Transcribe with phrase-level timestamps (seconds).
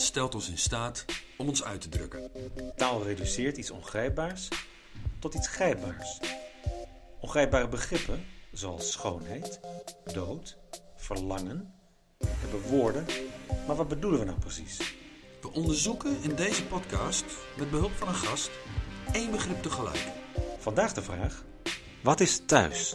[0.00, 1.04] stelt ons in staat
[1.36, 2.30] om ons uit te drukken.
[2.76, 4.48] Taal reduceert iets ongrijpbaars
[5.18, 6.20] tot iets grijpbaars.
[7.20, 9.60] Ongrijpbare begrippen, zoals schoonheid,
[10.12, 10.56] dood,
[10.96, 11.74] verlangen,
[12.18, 13.06] hebben woorden,
[13.66, 14.96] maar wat bedoelen we nou precies?
[15.40, 17.24] We onderzoeken in deze podcast,
[17.56, 18.50] met behulp van een gast,
[19.12, 20.06] één begrip tegelijk.
[20.58, 21.44] Vandaag de vraag:
[22.02, 22.94] wat is thuis?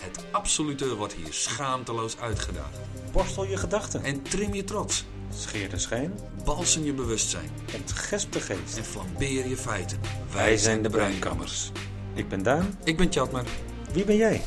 [0.00, 2.70] Het absolute wordt hier schaamteloos uitgedaan.
[3.12, 6.12] Borstel je gedachten, En trim je trots, scheer de schijn,
[6.44, 8.76] balsem je bewustzijn ontgesp de geest.
[8.76, 9.98] en flambeer je feiten.
[10.32, 11.70] Wij zijn de Breinkammers.
[12.14, 12.78] Ik ben Daan.
[12.84, 13.44] Ik ben Tjatmer.
[13.92, 14.42] Wie ben jij?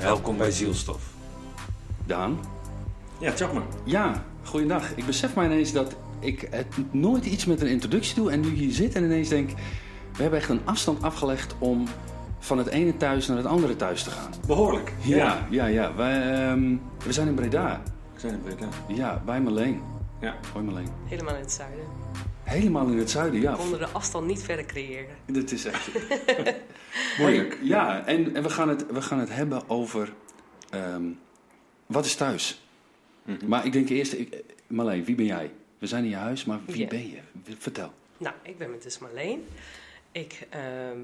[0.00, 1.02] Welkom bij Zielstof.
[2.06, 2.38] Daan?
[3.20, 3.64] Ja, Chapman.
[3.84, 4.96] Ja, goeiedag.
[4.96, 8.48] Ik besef mij ineens dat ik het nooit iets met een introductie doe en nu
[8.48, 9.50] hier zit en ineens denk...
[10.16, 11.84] We hebben echt een afstand afgelegd om
[12.38, 14.30] van het ene thuis naar het andere thuis te gaan.
[14.46, 14.92] Behoorlijk.
[15.00, 15.94] Ja, ja, ja.
[15.94, 17.82] Wij, ehm, we zijn in Breda.
[18.24, 18.40] Zijn.
[18.88, 19.82] Ja, bij Marleen.
[20.20, 20.36] Ja.
[20.52, 20.88] Hoi Marleen.
[21.04, 21.84] Helemaal in het zuiden.
[22.42, 23.52] Helemaal in het zuiden, ja.
[23.52, 25.16] We konden de afstand niet verder creëren.
[25.26, 25.88] Dit is echt...
[27.18, 27.58] Moeilijk.
[27.62, 30.12] Ja, en, en we, gaan het, we gaan het hebben over...
[30.70, 31.02] ehm,
[31.86, 32.62] wat is thuis?
[33.46, 34.12] Maar ik denk eerst...
[34.12, 35.50] Ik, Marleen, wie ben jij?
[35.78, 37.18] We zijn in je huis, maar wie ben je?
[37.58, 37.92] Vertel.
[38.18, 39.46] Nou, ik ben met dus Marleen.
[40.12, 40.98] Ik, ehm,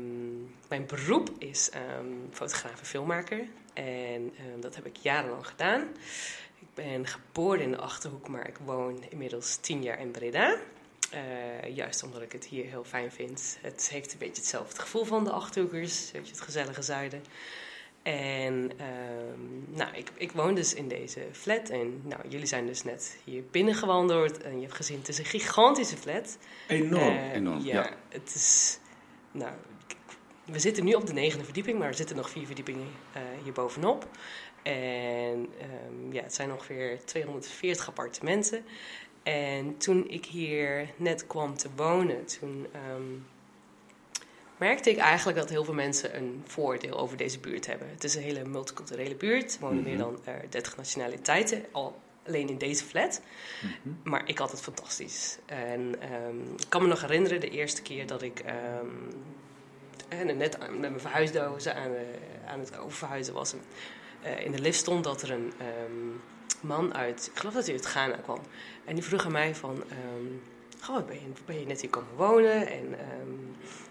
[0.69, 3.45] mijn beroep is ehm, fotograaf en filmmaker.
[3.73, 5.83] En ehm, dat heb ik jarenlang gedaan.
[6.81, 10.57] Ik ben geboren in de Achterhoek, maar ik woon inmiddels tien jaar in Breda.
[11.11, 13.59] Eh, juist omdat ik het hier heel fijn vind.
[13.61, 16.11] Het heeft een beetje hetzelfde gevoel van de Achterhoekers.
[16.13, 17.25] Weet je, het gezellige zuiden.
[18.03, 21.69] En ehm, nou, ik, ik woon dus in deze flat.
[21.69, 24.43] En nou, jullie zijn dus net hier binnengewandeld.
[24.43, 26.39] En je hebt gezien, het is een gigantische flat.
[26.67, 27.17] Enorm.
[27.17, 27.97] Eh, enorm, Ja, ja.
[28.09, 28.79] het is.
[29.31, 29.53] Nou,
[30.45, 34.09] we zitten nu op de negende verdieping, maar er zitten nog vier verdiepingen eh hierbovenop.
[34.63, 38.65] En ehm, ja, het zijn ongeveer 240 appartementen.
[39.23, 43.03] En toen ik hier net kwam te wonen, toen ehm,
[44.57, 47.91] merkte ik eigenlijk dat heel veel mensen een voordeel over deze buurt hebben.
[47.91, 49.55] Het is een hele multiculturele buurt.
[49.55, 53.21] Er wonen meer dan eh 30 nationaliteiten, al alleen in deze flat.
[54.03, 55.39] Maar ik had het fantastisch.
[55.47, 58.45] En ehm, ik kan me nog herinneren de eerste keer dat ik
[60.11, 63.53] en net met mijn verhuisdozen aan, eh, aan het oververhuizen was.
[63.53, 63.61] En,
[64.23, 66.09] eh, in de lift stond dat er een ehm,
[66.61, 68.39] man uit, ik geloof dat hij uit Ghana kwam.
[68.85, 70.27] En die vroeg aan mij van, ehm
[70.81, 72.67] goh, ben je, ben je net hier komen wonen?
[72.67, 73.35] En ehm,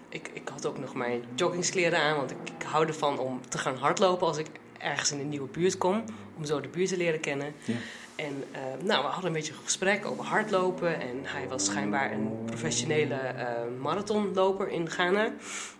[0.08, 3.58] ik, ik had ook nog mijn joggingskleren aan, want ik, ik hou ervan om te
[3.58, 4.46] gaan hardlopen als ik
[4.78, 6.04] ergens in een nieuwe buurt kom.
[6.36, 7.54] Om zo de buurt te leren kennen.
[7.64, 7.74] Ja.
[8.20, 11.00] En eh, nou, we hadden een beetje een gesprek over hardlopen.
[11.00, 13.46] En hij was schijnbaar een professionele eh,
[13.80, 15.32] marathonloper in Ghana.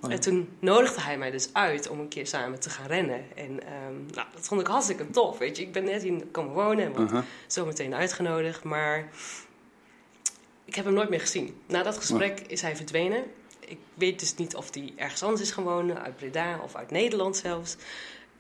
[0.03, 0.09] ja.
[0.09, 3.25] En toen nodigde hij mij dus uit om een keer samen te gaan rennen.
[3.37, 5.39] En ehm, nou, dat vond ik hartstikke tof.
[5.39, 8.65] Weet je, ik ben net hier komen wonen en word zo meteen uitgenodigd.
[8.65, 9.09] Maar
[10.65, 11.61] ik heb hem nooit meer gezien.
[11.67, 13.25] Na dat gesprek is hij verdwenen.
[13.61, 16.91] Ik weet dus niet of hij ergens anders is gaan wonen, uit Breda of uit
[16.91, 17.77] Nederland zelfs.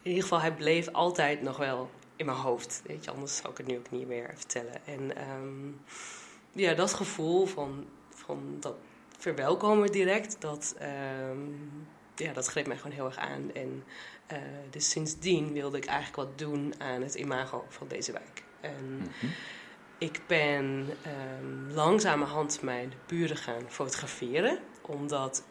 [0.02, 1.90] In ieder geval, hij bleef altijd nog wel
[2.20, 2.82] in mijn hoofd.
[2.86, 4.86] Weet je, anders zou ik het nu ook niet meer vertellen.
[4.86, 5.68] En ehm,
[6.52, 8.74] ja, dat gevoel van, van dat
[9.18, 11.38] verwelkomen direct, dat, ehm,
[12.14, 13.50] ja, dat greep mij gewoon heel erg aan.
[13.54, 13.84] En
[14.26, 14.38] eh,
[14.70, 18.42] dus sindsdien wilde ik eigenlijk wat doen aan het imago van deze wijk.
[18.60, 19.12] En
[19.98, 25.44] ik ben ehm, langzamerhand mijn buren gaan fotograferen, omdat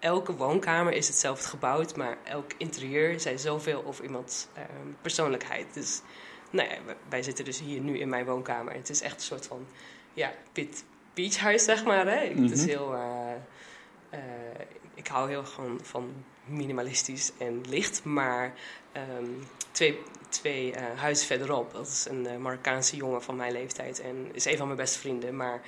[0.00, 4.66] elke woonkamer is hetzelfde gebouwd, maar elk interieur zei zoveel over iemands ehm,
[5.02, 5.74] persoonlijkheid.
[5.74, 6.00] Dus
[6.50, 6.76] nou ja,
[7.08, 8.72] wij- zitten dus hier nu in mijn woonkamer.
[8.72, 9.66] Het is echt een soort van
[10.14, 10.84] ja, pit
[11.14, 12.06] beachhuis, zeg maar.
[12.06, 12.26] Hè?
[12.28, 12.68] Het is Mhm.
[12.68, 12.94] heel.
[12.94, 13.32] eh,
[14.10, 14.20] eh,
[14.94, 16.12] ik hou heel erg van,
[16.44, 18.54] minimalistisch en licht, maar
[18.92, 19.24] ehm,
[19.70, 24.44] twee, twee eh, huizen verderop, dat is een Marokkaanse jongen van mijn leeftijd en is
[24.44, 25.36] een van mijn beste vrienden.
[25.36, 25.60] Maar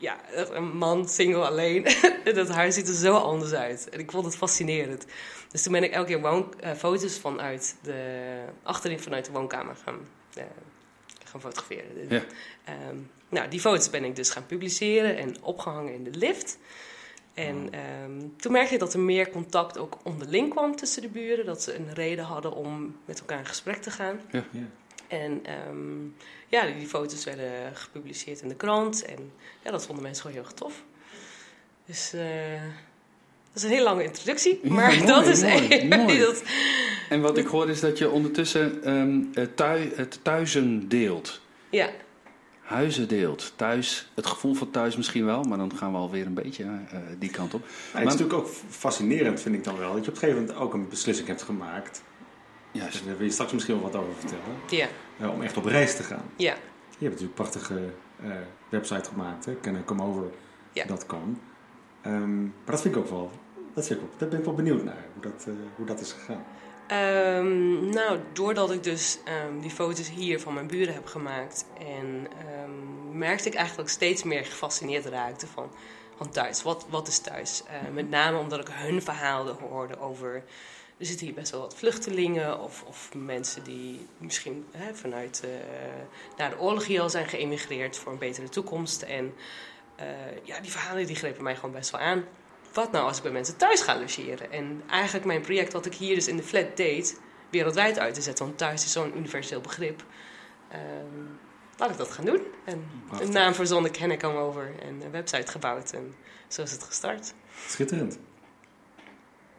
[0.00, 1.86] ja, een man, single, alleen.
[2.34, 3.88] dat huis ziet er zo anders uit.
[3.88, 5.06] En ik vond het fascinerend.
[5.50, 9.76] Dus toen ben ik elke keer woon, eh, foto's vanuit de, achterin vanuit de woonkamer
[9.84, 9.98] gaan,
[10.34, 10.44] eh,
[11.24, 12.08] gaan fotograferen.
[12.08, 12.22] Ja.
[12.64, 12.96] Ehm,
[13.28, 16.58] nou, die foto's ben ik dus gaan publiceren en opgehangen in de lift.
[17.34, 21.46] En ehm, toen merkte ik dat er meer contact ook onderling kwam tussen de buren.
[21.46, 24.20] Dat ze een reden hadden om met elkaar in gesprek te gaan.
[24.30, 24.44] Ja.
[24.50, 24.66] Ja.
[25.10, 26.02] En ehm,
[26.48, 29.04] ja, die foto's werden gepubliceerd in de krant.
[29.04, 29.32] En
[29.64, 30.82] ja, dat vonden mensen gewoon heel erg tof.
[31.86, 32.62] Dus eh,
[33.52, 34.60] dat is een hele lange introductie.
[34.62, 36.18] Ja, Maar mooi, dat is mooi, mooi.
[36.18, 36.42] dat,
[37.08, 41.40] En wat ik hoor is dat je ondertussen ehm, het, thui- het thuizen deelt.
[41.70, 41.90] ja,
[42.60, 43.52] Huizen deelt.
[43.56, 46.98] Thuis, het gevoel van thuis misschien wel, maar dan gaan we alweer een beetje eh,
[47.18, 47.60] die kant op.
[47.60, 50.20] Maar het Maar- is natuurlijk ook fascinerend, vind ik dan wel, dat je op een
[50.22, 52.02] gegeven moment ook een beslissing hebt gemaakt.
[52.72, 52.92] Juist.
[52.92, 54.44] Dus daar wil je straks misschien wel wat over vertellen.
[54.68, 54.88] ja,
[55.18, 56.30] eh, om echt op reis te gaan.
[56.36, 56.54] ja,
[56.88, 57.80] Je hebt natuurlijk prachtige
[58.22, 58.30] eh,
[58.68, 59.56] website gemaakt, hè?
[60.00, 60.22] Over
[60.72, 60.84] Ja.
[60.84, 61.40] dat kan.
[62.02, 63.30] Ehm, maar dat vind ik ook wel,
[63.74, 66.00] dat vind ik ook, daar ben ik wel benieuwd naar, hoe dat, eh, hoe dat
[66.00, 66.44] is gegaan.
[66.86, 72.26] Ehm, nou, doordat ik dus ehm, die foto's hier van mijn buren heb gemaakt, en
[72.46, 75.70] ehm, merkte ik eigenlijk steeds meer gefascineerd raakte van,
[76.16, 76.62] van thuis.
[76.62, 77.62] Wat, wat is thuis?
[77.92, 80.42] Met name omdat ik hun verhalen hoorde over.
[81.00, 85.50] Er zitten hier best wel wat vluchtelingen of, of mensen die misschien hè, vanuit eh
[86.36, 89.02] na de oorlog hier al zijn geëmigreerd voor een betere toekomst.
[89.02, 89.34] En
[89.96, 90.06] eh,
[90.42, 92.24] ja, die verhalen die grepen mij gewoon best wel aan
[92.72, 94.52] wat nou als ik bij mensen thuis ga logeren?
[94.52, 97.20] En eigenlijk mijn project wat ik hier dus in de flat deed,
[97.50, 98.44] wereldwijd uit te zetten.
[98.44, 100.04] Want thuis is zo'n universeel begrip.
[100.68, 101.26] Ehm,
[101.76, 102.40] laat ik dat gaan doen.
[102.64, 103.26] En Prachtig.
[103.26, 104.72] een naam verzonnen, ken ik hem over.
[104.82, 105.92] En een website gebouwd.
[105.92, 106.14] En
[106.48, 107.34] zo is het gestart.
[107.66, 108.18] Schitterend.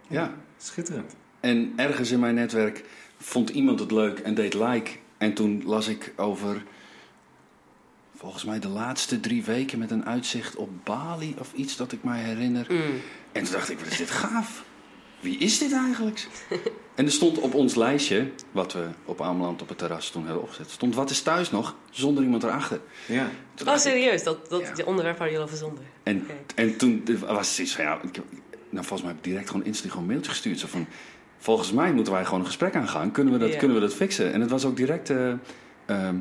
[0.08, 0.34] Ja.
[0.58, 1.16] Schitterend.
[1.42, 2.84] En ergens in mijn netwerk
[3.20, 4.92] vond iemand het leuk en deed like.
[5.18, 6.64] En toen las ik over,
[8.16, 12.04] volgens mij de laatste drie weken met een uitzicht op Bali of iets dat ik
[12.04, 12.66] mij herinner.
[12.70, 12.82] Mm.
[13.32, 14.64] En toen dacht ik, wat is dit gaaf?
[15.20, 16.28] Wie is dit eigenlijk?
[16.96, 20.42] en er stond op ons lijstje, wat we op Ameland op het terras toen hadden
[20.42, 22.80] opgezet, stond wat is thuis nog, zonder iemand erachter.
[23.08, 23.30] Ja.
[23.54, 24.24] Toen Oh, ik- serieus?
[24.24, 24.84] Dat, dat Ja.
[24.84, 25.84] onderwerp waar jullie over zonden?
[26.04, 28.16] en, en toen was het zoiets van, ja, ik,
[28.70, 30.60] nou, volgens mij heb ik direct gewoon instant gewoon een mailtje gestuurd.
[30.60, 30.88] Zo van,
[31.42, 33.12] volgens mij moeten wij gewoon een gesprek aangaan.
[33.12, 33.58] Kunnen we dat, Ja.
[33.58, 34.34] kunnen we dat fixen?
[34.34, 35.34] En het was ook direct, eh,
[35.86, 36.16] ehm,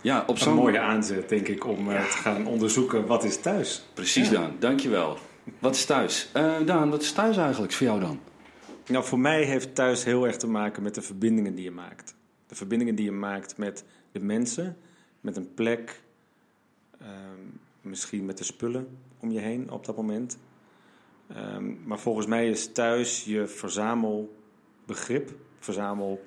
[0.00, 0.54] ja, op Een zo'n...
[0.54, 3.86] mooie aanzet, denk ik, om eh, te gaan onderzoeken wat is thuis.
[3.94, 4.34] Precies, Ja.
[4.40, 4.56] Daan.
[4.58, 5.18] Dankjewel.
[5.58, 6.28] Wat is thuis?
[6.32, 8.20] Eh, Daan, wat is thuis eigenlijk voor jou dan?
[8.86, 12.14] Nou, voor mij heeft thuis heel erg te maken met de verbindingen die je maakt.
[12.46, 14.76] De verbindingen die je maakt met de mensen,
[15.20, 16.00] met een plek,
[17.00, 17.08] ehm,
[17.80, 18.88] misschien met de spullen
[19.20, 20.38] om je heen op dat moment.
[21.28, 26.24] Ehm, maar volgens mij is thuis je verzamelbegrip, verzamel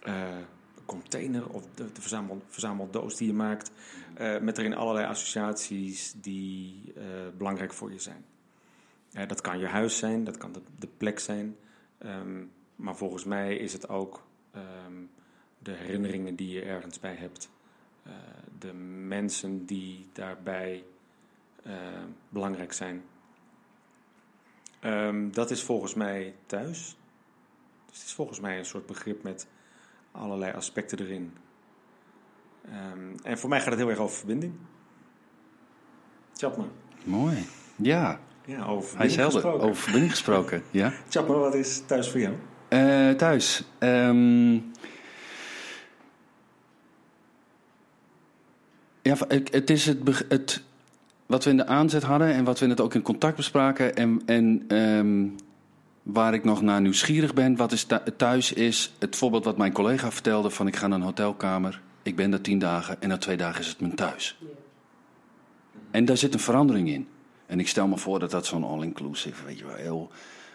[0.00, 0.36] eh,
[0.86, 3.70] container of de, verzamel, verzameldoos die je maakt,
[4.14, 7.04] eh, met erin allerlei associaties die eh,
[7.36, 8.24] belangrijk voor je zijn.
[9.28, 11.56] Dat kan je huis zijn, dat kan de, plek zijn.
[11.98, 12.44] Ehm,
[12.76, 15.02] maar volgens mij is het ook ehm,
[15.58, 17.50] de herinneringen die je ergens bij hebt.
[18.58, 18.72] De
[19.06, 20.84] mensen die daarbij
[22.28, 23.02] belangrijk zijn.
[24.80, 26.96] Ehm, dat is volgens mij thuis.
[27.90, 29.46] Dus het is volgens mij een soort begrip met
[30.12, 31.32] allerlei aspecten erin.
[32.64, 34.52] Ehm, en voor mij gaat het heel erg over verbinding.
[36.36, 36.70] Chapman.
[37.04, 37.46] Mooi.
[37.76, 39.40] Ja, Ja, over hij is helder.
[39.40, 39.68] gesproken.
[39.68, 40.62] Over verbinding gesproken.
[40.70, 40.92] Ja.
[41.10, 42.34] Chapman, wat is thuis voor jou?
[42.68, 43.64] Eh, thuis.
[43.78, 44.54] Ehm,
[49.02, 50.62] ja, het, is het, het,
[51.28, 53.96] wat we in de aanzet hadden en wat we net ook in contact bespraken.
[53.96, 55.26] En, en ehm,
[56.02, 59.72] waar ik nog naar nieuwsgierig ben, wat is thu- thuis, is het voorbeeld wat mijn
[59.72, 63.16] collega vertelde: van ik ga naar een hotelkamer, ik ben daar tien dagen en na
[63.18, 64.38] twee dagen is het mijn thuis.
[65.90, 67.08] En daar zit een verandering in.
[67.46, 70.10] En ik stel me voor dat dat zo'n all-inclusive, weet je wel, heel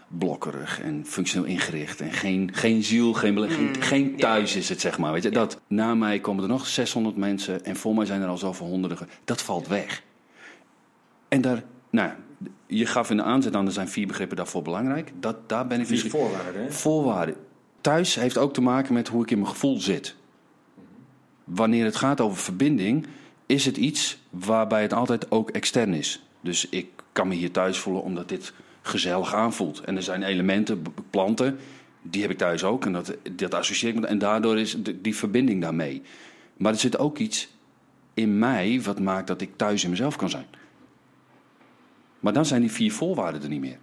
[0.08, 2.02] blokkerig en functioneel ingericht.
[2.02, 4.60] En geen, geen ziel, geen belegging, Mm, geen thuis ja.
[4.60, 5.12] is het, zeg maar.
[5.12, 8.28] Weet je, dat, na mij komen er nog 600 mensen en voor mij zijn er
[8.28, 8.98] al zoveel honderden.
[9.24, 10.04] Dat valt weg.
[11.34, 12.12] En daar, nou,
[12.68, 15.12] je gaf in de aanzet aan, er zijn vier begrippen daarvoor belangrijk.
[15.20, 16.72] Dat, daar ben ik Vier voorwaarden, hè?
[16.72, 17.36] Voorwaarden.
[17.82, 20.16] Thuis heeft ook te maken met hoe ik in mijn gevoel zit.
[21.44, 23.06] Wanneer het gaat over verbinding,
[23.46, 26.26] is het iets waarbij het altijd ook extern is.
[26.42, 29.80] Dus ik kan me hier thuis voelen omdat dit gezellig aanvoelt.
[29.80, 31.58] En er zijn elementen, planten,
[32.02, 32.86] die heb ik thuis ook.
[32.86, 34.10] En dat, dat associeer ik met.
[34.10, 36.02] En daardoor is die verbinding daarmee.
[36.58, 37.48] Maar er zit ook iets
[38.14, 40.46] in mij wat maakt dat ik thuis in mezelf kan zijn.
[42.24, 43.78] Maar dan zijn die vier voorwaarden er niet meer.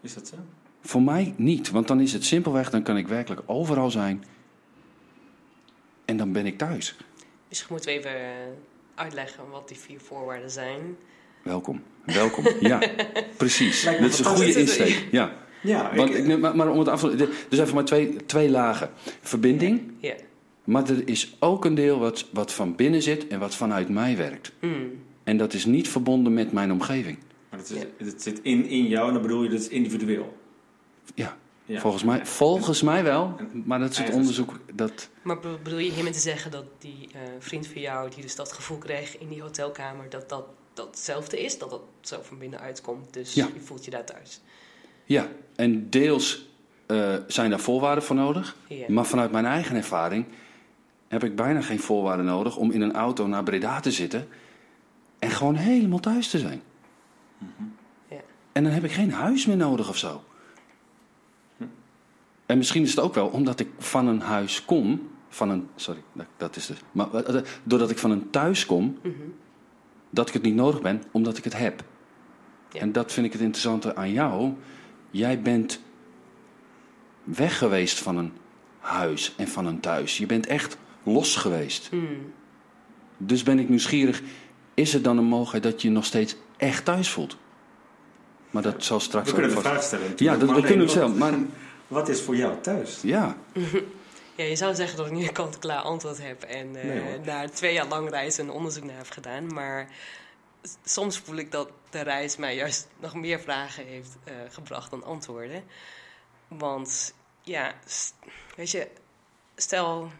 [0.00, 0.36] Is dat zo?
[0.80, 4.24] Voor mij niet, want dan is het simpelweg, dan kan ik werkelijk overal zijn.
[6.04, 6.96] En dan ben ik thuis.
[7.48, 8.24] Misschien moeten we even eh,
[8.94, 10.96] uitleggen wat die vier voorwaarden zijn.
[11.42, 11.82] Welkom.
[12.04, 12.44] Welkom.
[12.60, 12.78] Ja,
[13.36, 13.84] precies.
[13.84, 15.08] Dat is een goede insteek.
[15.10, 15.32] Ja.
[15.62, 18.90] Ja, Want, ik, maar, maar om het af te dus even maar twee, twee lagen.
[19.20, 20.14] Verbinding, Ja.
[20.64, 24.16] maar er is ook een deel wat, wat van binnen zit en wat vanuit mij
[24.16, 24.52] werkt.
[24.60, 24.90] Mm.
[25.24, 27.18] En dat is niet verbonden met mijn omgeving.
[27.70, 30.36] Maar het, is, het zit in, in jou en dan bedoel je dat is individueel.
[31.14, 31.80] Ja, Ja.
[31.80, 33.36] volgens, mij, volgens mij wel.
[33.64, 34.58] Maar dat is het onderzoek.
[34.74, 38.22] Dat, Maar be- bedoel je hiermee te zeggen dat die eh, vriend van jou, die
[38.22, 41.58] dus dat gevoel kreeg in die hotelkamer, dat dat, dat hetzelfde is?
[41.58, 43.48] Dat dat zo van binnenuit komt, dus Ja.
[43.54, 44.40] je voelt je daar thuis?
[45.04, 46.48] ja, en deels
[46.86, 48.56] eh, zijn daar voorwaarden voor nodig.
[48.68, 48.84] Ja.
[48.88, 50.24] Maar vanuit mijn eigen ervaring
[51.08, 54.28] heb ik bijna geen voorwaarden nodig om in een auto naar Breda te zitten
[55.18, 56.62] en gewoon helemaal thuis te zijn.
[58.08, 58.20] Ja.
[58.52, 60.22] En dan heb ik geen huis meer nodig of zo.
[62.46, 65.68] En misschien is het ook wel omdat ik van een huis kom van een.
[65.74, 66.78] Sorry, dat, dat is dus.
[66.92, 68.98] Maar eh, doordat ik van een thuis kom,
[70.10, 71.84] dat ik het niet nodig ben, omdat ik het heb.
[72.72, 72.80] Ja.
[72.80, 74.52] En dat vind ik het interessante aan jou.
[75.10, 75.80] Jij bent
[77.24, 78.32] weg geweest van een
[78.78, 80.18] huis en van een thuis.
[80.18, 81.88] Je bent echt los geweest.
[81.88, 82.32] Hmm.
[83.16, 84.22] Dus ben ik nieuwsgierig,
[84.74, 87.36] is er dan een mogelijkheid dat je nog steeds echt thuis voelt?
[88.50, 90.12] Maar dat zal straks We kunnen vast- vraag stellen.
[90.16, 91.30] Ja, dat, maar dat kunnen we alleen, zelf.
[91.30, 91.38] Maar
[91.88, 92.98] Wat is voor jou thuis?
[93.02, 93.36] ja,
[94.34, 97.50] Ja, je zou zeggen dat ik nu een kant-klaar antwoord heb en eh, Nee, daar
[97.50, 99.46] twee jaar lang reizen en onderzoek naar heb gedaan.
[99.54, 99.88] Maar
[100.84, 105.04] soms voel ik dat de reis mij juist nog meer vragen heeft eh, gebracht dan
[105.04, 105.64] antwoorden.
[106.48, 107.72] Want ja,
[108.56, 108.88] weet je,
[109.56, 110.10] stel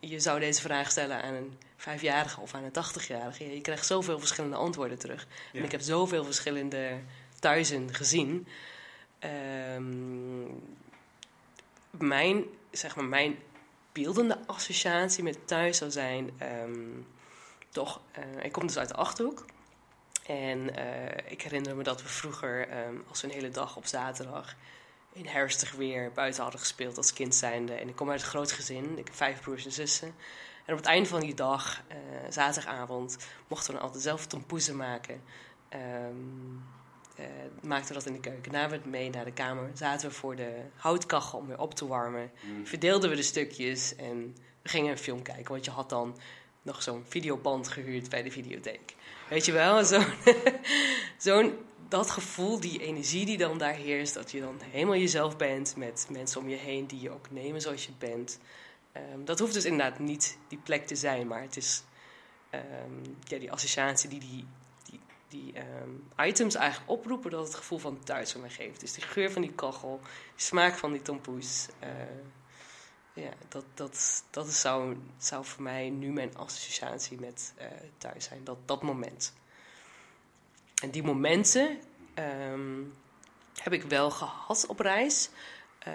[0.00, 3.44] je zou deze vraag stellen aan een vijfjarige of aan een tachtigjarige.
[3.44, 5.26] Ja, je krijgt zoveel verschillende antwoorden terug.
[5.52, 6.98] En ik heb zoveel verschillende
[7.38, 8.46] thuizen gezien.
[9.18, 10.44] Ehm,
[11.90, 13.38] mijn, zeg maar, mijn
[13.92, 16.30] beeldende associatie met thuis zou zijn...
[16.38, 17.00] ehm,
[17.70, 19.44] toch, eh, ik kom dus uit de Achterhoek.
[20.26, 23.86] En eh, ik herinner me dat we vroeger, ehm, als we een hele dag op
[23.86, 24.54] zaterdag...
[25.12, 27.72] in herfstig weer buiten hadden gespeeld als kind zijnde.
[27.74, 28.98] En ik kom uit een groot gezin.
[28.98, 30.14] Ik heb vijf broers en zussen.
[30.66, 31.96] En op het einde van die dag, eh,
[32.30, 33.16] zaterdagavond,
[33.48, 35.22] mochten we dan altijd zelf tompoezen maken.
[35.68, 36.14] Ehm
[37.16, 37.24] eh,
[37.62, 38.52] maakten we dat in de keuken.
[38.52, 39.70] Namen we het mee naar de kamer.
[39.74, 42.30] Zaten we voor de houtkachel om weer op te warmen.
[42.64, 45.52] Verdeelden we de stukjes en we gingen een film kijken.
[45.52, 46.16] Want je had dan
[46.62, 48.94] nog zo'n videoband gehuurd bij de videotheek.
[49.28, 49.84] Weet je wel?
[49.84, 50.06] Zo'n,
[51.18, 51.54] zo'n,
[51.88, 54.14] dat gevoel, die energie die dan daar heerst.
[54.14, 57.60] Dat je dan helemaal jezelf bent met mensen om je heen die je ook nemen
[57.60, 58.38] zoals je bent.
[58.96, 61.26] Ehm, dat hoeft dus inderdaad niet die plek te zijn.
[61.26, 61.82] Maar het is
[62.50, 64.46] ehm, ja, die associatie die die,
[65.28, 67.30] die, ehm, items eigenlijk oproepen.
[67.30, 68.80] Dat het gevoel van thuis voor mij geeft.
[68.80, 71.68] Dus die geur van die kachel, die smaak van die tompoes.
[71.78, 71.90] eh,
[73.12, 77.66] ja, dat, dat, dat is, zou, zou voor mij nu mijn associatie met eh,
[77.98, 78.44] thuis zijn.
[78.44, 79.34] Dat, dat moment.
[80.82, 81.80] En die momenten
[83.62, 85.30] heb ik wel gehad op reis.
[85.86, 85.92] Eh,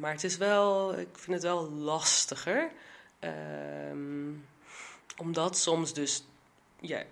[0.00, 2.70] maar het is wel, ik vind het wel lastiger.
[3.18, 4.30] Ehm,
[5.16, 6.24] omdat soms dus
[6.80, 7.02] ja,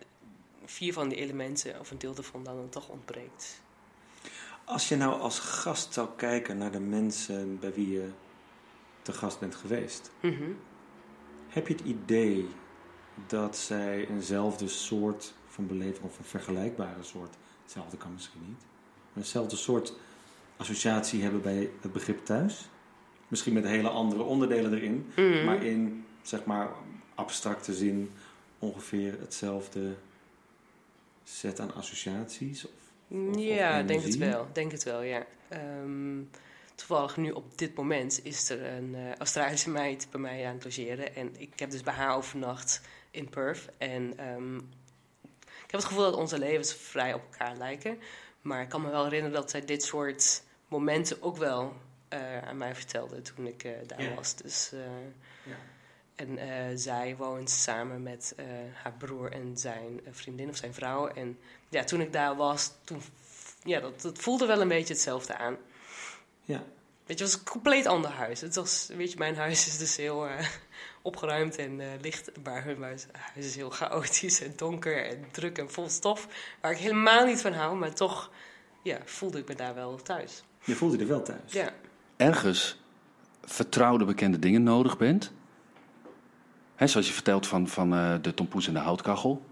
[0.64, 3.61] vier van die elementen of een deel ervan dan toch ontbreekt.
[4.64, 8.09] Als je nou als gast zou kijken naar de mensen bij wie je
[9.02, 10.50] te gast bent geweest, Mhm.
[11.49, 12.49] heb je het idee
[13.26, 18.61] dat zij eenzelfde soort van beleving of een vergelijkbare soort, hetzelfde kan misschien niet,
[19.12, 19.93] maar eenzelfde soort
[20.61, 22.69] associatie hebben bij het begrip thuis?
[23.29, 25.45] Misschien met hele andere onderdelen erin, Mhm.
[25.45, 26.69] maar in zeg maar
[27.14, 28.11] abstracte zin
[28.59, 29.95] ongeveer hetzelfde
[31.25, 32.64] set aan associaties?
[32.64, 32.71] Of,
[33.09, 34.47] of Ja, denk het wel.
[34.52, 35.26] Denk het wel, ja.
[35.49, 36.23] Ehm,
[36.75, 40.64] toevallig nu op dit moment is er een eh, Australische meid bij mij aan het
[40.64, 41.14] logeren.
[41.14, 43.69] En ik heb dus bij haar overnacht in Perth.
[43.79, 44.57] En ehm,
[45.37, 47.99] ik heb het gevoel dat onze levens vrij op elkaar lijken.
[48.43, 51.76] Maar ik kan me wel herinneren dat zij dit soort momenten ook wel
[52.08, 54.36] eh, aan mij vertelde toen ik eh, daar was.
[54.36, 54.80] Dus, eh,
[55.42, 55.56] Ja.
[56.14, 58.34] En zij woont samen met
[58.82, 61.08] haar broer en zijn vriendin of zijn vrouw.
[61.08, 63.02] En ja, toen ik daar was, toen,
[63.64, 65.56] ja, dat, dat voelde wel een beetje hetzelfde aan.
[66.42, 66.62] Ja.
[67.06, 68.40] Weet je, het was een compleet ander huis.
[68.40, 70.28] Het was, weet je, mijn huis is dus heel
[71.02, 72.30] opgeruimd en licht.
[72.44, 76.28] Maar hun huis, huis is heel chaotisch en donker en druk en vol stof.
[76.60, 78.30] Waar ik helemaal niet van hou, maar toch
[78.82, 80.42] ja, voelde ik me daar wel thuis.
[80.64, 81.52] Je voelde je er wel thuis.
[81.52, 81.73] Ja.
[82.17, 82.81] ergens
[83.45, 85.33] vertrouwde bekende dingen nodig bent.
[86.75, 89.43] Hè, zoals je vertelt van, van eh, de tompoes en de houtkachel.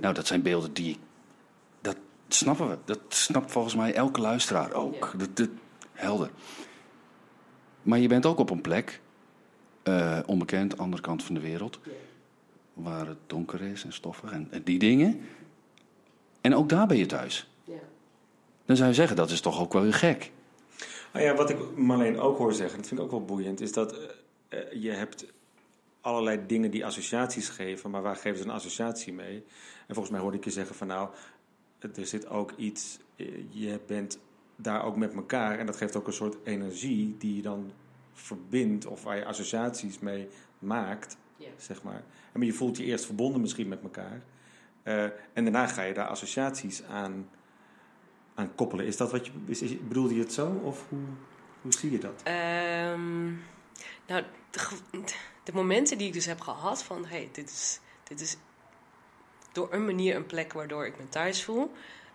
[0.00, 0.98] Nou, dat zijn beelden die...
[1.80, 1.96] Dat
[2.28, 2.78] snappen we.
[2.84, 5.10] Dat snapt volgens mij elke luisteraar ook.
[5.12, 5.18] Ja.
[5.18, 5.48] Dat, dat,
[5.92, 6.30] helder.
[7.82, 9.00] Maar je bent ook op een plek,
[9.82, 11.78] eh, onbekend, andere kant van de wereld...
[12.74, 15.20] waar het donker is en stoffig en, en die dingen.
[16.40, 17.50] En ook daar ben je thuis.
[17.64, 17.74] Ja.
[18.64, 20.32] Dan zou je zeggen, dat is toch ook wel weer gek.
[21.12, 23.72] Nou ja, wat ik Marleen ook hoor zeggen, dat vind ik ook wel boeiend, is
[23.72, 24.08] dat eh,
[24.48, 25.26] eh, je hebt
[26.00, 29.44] allerlei dingen die associaties geven, maar waar geven ze een associatie mee?
[29.86, 31.08] En volgens mij hoorde ik je zeggen van nou,
[31.78, 34.18] er zit ook iets, eh, je bent
[34.56, 37.72] daar ook met elkaar en dat geeft ook een soort energie die je dan
[38.12, 40.28] verbindt of waar je associaties mee
[40.58, 41.16] maakt,
[41.56, 41.94] zeg maar.
[42.32, 44.22] En maar je voelt je eerst verbonden misschien met elkaar
[45.32, 47.28] en daarna ga je daar associaties aan,
[48.34, 48.86] aan koppelen.
[48.86, 50.98] Is dat wat je, is, is- bedoelde je het zo of hoe,
[51.62, 52.20] hoe zie je dat?
[52.22, 53.24] Ehm,
[54.06, 54.68] nou, de,
[55.44, 57.04] de momenten die ik dus heb gehad van...
[57.06, 58.36] hey, dit is, dit is
[59.52, 61.72] door een manier een plek waardoor ik me thuis voel...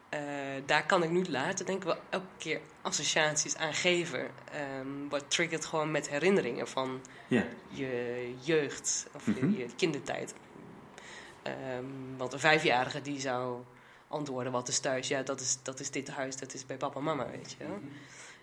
[0.10, 0.20] eh,
[0.66, 4.28] daar kan ik nu later denk ik wel elke keer associaties aan geven.
[4.52, 7.02] Ehm, wat triggert gewoon met herinneringen van
[7.70, 9.58] je jeugd of je- Mhm.
[9.58, 10.34] je, kindertijd.
[11.44, 11.86] Ehm,
[12.18, 13.62] want een vijfjarige die zou
[14.08, 15.08] antwoorden, wat is thuis?
[15.08, 17.68] Ja, dat is, dat is dit huis, dat is bij papa en mama, weet je
[17.68, 17.80] wel.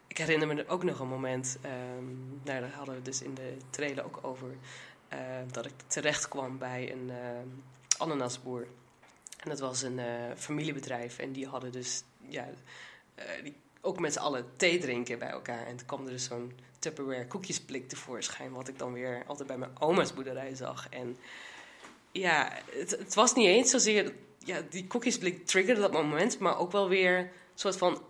[0.06, 2.04] Ik herinner me er ook nog een moment, ehm,
[2.44, 4.56] nou, daar hadden we dus in de trailer ook over,
[5.08, 5.18] eh,
[5.50, 7.48] dat ik terecht kwam bij een ehm,
[7.98, 8.66] ananasboer.
[9.38, 12.48] En dat was een eh, familiebedrijf en die hadden dus, ja,
[13.14, 15.66] eh, die, ook met z'n allen thee drinken bij elkaar.
[15.66, 19.58] En toen kwam er dus zo'n Tupperware koekjesblik tevoorschijn, wat ik dan weer altijd bij
[19.58, 20.88] mijn oma's boerderij zag.
[20.88, 21.16] En
[22.12, 24.12] ja, het, het was niet eens zozeer,
[24.44, 28.02] ja, die koekjesblik triggerde dat moment, maar ook wel weer een soort van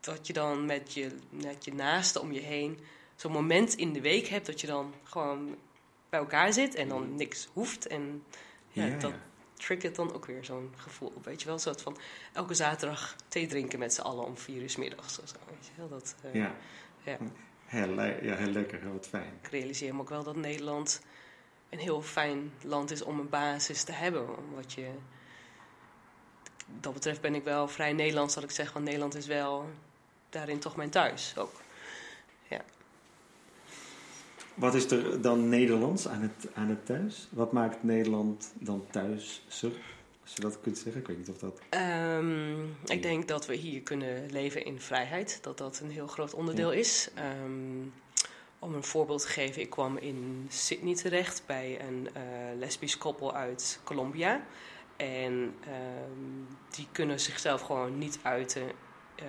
[0.00, 2.78] dat je dan met je, met je naasten om je heen
[3.16, 5.56] zo'n moment in de week hebt dat je dan gewoon
[6.08, 7.86] bij elkaar zit en dan niks hoeft.
[7.86, 8.24] En
[8.68, 9.22] ja, Ja, dat ja.
[9.54, 11.12] triggert dan ook weer zo'n gevoel.
[11.14, 11.96] op, Weet je wel, een soort van
[12.32, 15.20] elke zaterdag thee drinken met z'n allen om vier uur 's middags zo.
[15.22, 16.54] Weet je wel, dat, eh, Ja.
[17.02, 17.18] ja.
[17.64, 19.32] Heel, ja, heel lekker, wat fijn.
[19.42, 21.02] Ik realiseer me ook wel dat Nederland
[21.68, 24.26] een heel fijn land is om een basis te hebben.
[24.54, 24.88] Wat je,
[26.80, 29.70] dat betreft ben ik wel vrij Nederlands dat ik zeg, want Nederland is wel
[30.30, 31.62] daarin toch mijn thuis ook.
[34.54, 37.28] Wat is er dan Nederlands aan het, aan het thuis?
[37.30, 39.42] Wat maakt Nederland dan thuis?
[40.22, 41.60] Als je dat kunt zeggen, ik weet niet of dat...
[41.68, 46.34] Ehm, ik denk dat we hier kunnen leven in vrijheid, dat dat een heel groot
[46.34, 47.10] onderdeel is.
[47.14, 47.88] Ehm,
[48.58, 52.22] om een voorbeeld te geven, ik kwam in Sydney terecht bij een eh,
[52.58, 54.44] lesbisch koppel uit Colombia.
[55.02, 58.62] En ehm, die kunnen zichzelf gewoon niet uiten
[59.14, 59.26] ehm,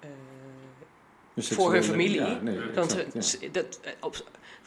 [0.00, 2.20] eh, voor hun familie.
[2.20, 3.20] Ja, nee, want exact, hun- ja.
[3.20, 4.16] s- dat, eh, op,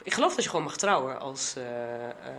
[0.03, 1.63] ik geloof dat je gewoon mag trouwen als, eh,
[2.03, 2.35] eh, eh,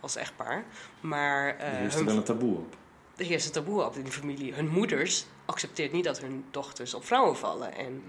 [0.00, 0.64] als echtpaar.
[1.00, 2.76] Maar eh, Er is er hun wel een taboe op.
[3.16, 4.54] er heerst een taboe op in de familie.
[4.54, 7.74] Hun moeders accepteert niet dat hun dochters op vrouwen vallen.
[7.74, 8.02] En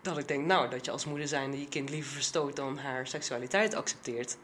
[0.00, 3.06] dat ik denk, nou, dat je als moeder zijnde je kind liever verstoot dan haar
[3.06, 4.36] seksualiteit accepteert.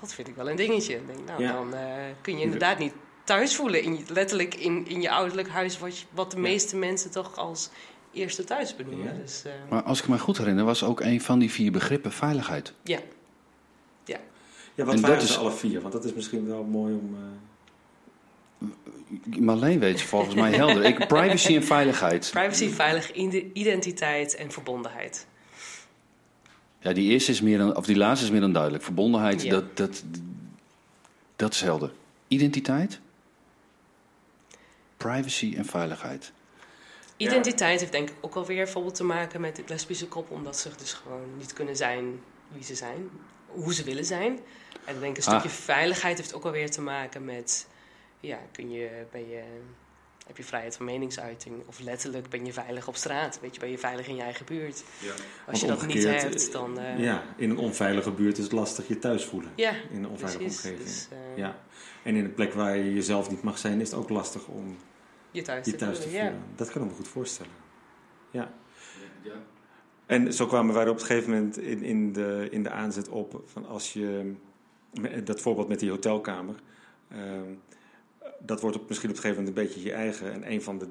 [0.00, 0.94] Dat vind ik wel een dingetje.
[0.94, 1.52] Ik denk, nou, Ja.
[1.52, 1.86] dan eh,
[2.20, 2.92] kun je inderdaad niet
[3.24, 3.82] thuis voelen.
[3.82, 6.42] In letterlijk in, in je ouderlijk huis, wat, je- wat de Ja.
[6.42, 7.70] meeste mensen toch als
[8.12, 9.04] eerste thuis benoemen.
[9.14, 9.20] Ja.
[9.22, 12.12] Dus, eh, Maar als ik me goed herinner, was ook een van die vier begrippen
[12.12, 12.72] veiligheid.
[12.82, 12.98] ja.
[14.76, 15.80] Ja, wat En waren dat ze is- alle vier?
[15.80, 17.16] Want dat is misschien wel mooi om...
[18.60, 18.68] eh,
[19.40, 20.84] Marleen weet ze volgens mij helder.
[20.84, 22.28] Ik, privacy en veiligheid.
[22.32, 25.26] Privacy, veilig, ide- identiteit en verbondenheid.
[26.84, 28.82] Ja, die eerste is meer dan, of die laatste is meer dan duidelijk.
[28.84, 29.50] Verbondenheid, Ja.
[29.50, 30.02] dat, dat,
[31.36, 31.92] dat is helder.
[32.28, 33.00] Identiteit,
[34.96, 36.32] privacy en veiligheid.
[37.16, 40.58] Identiteit heeft denk ik ook wel weer bijvoorbeeld te maken met het lesbische koppel, omdat
[40.58, 43.08] ze dus gewoon niet kunnen zijn wie ze zijn,
[43.46, 44.38] hoe ze willen zijn.
[44.84, 45.54] En ik denk een stukje Ah.
[45.54, 47.66] veiligheid heeft ook wel weer te maken met,
[48.20, 49.42] ja, kun je, ben je,
[50.26, 53.70] heb je vrijheid van meningsuiting of letterlijk ben je veilig op straat, weet je, ben
[53.70, 54.84] je veilig in je eigen buurt.
[55.46, 58.88] Als je dat niet hebt, dan, eh, Ja, in een onveilige buurt is het lastig
[58.88, 59.50] je thuis voelen.
[59.54, 60.64] ja, In een onveilige precies.
[60.64, 60.88] omgeving.
[60.88, 61.58] Dus, eh, Ja.
[62.02, 64.76] En in een plek waar je jezelf niet mag zijn, is het ook lastig om
[65.30, 66.32] je thuis je te thuis te voelen, ja.
[66.56, 67.52] Dat kan ik me goed voorstellen.
[68.30, 68.52] Ja.
[70.06, 73.08] En zo kwamen wij er op een gegeven moment in, in, de, in de aanzet
[73.08, 74.34] op van als je
[75.24, 76.54] dat voorbeeld met die hotelkamer,
[77.08, 77.52] ehm,
[78.46, 80.32] dat wordt misschien op een gegeven moment een beetje je eigen.
[80.32, 80.88] En een van de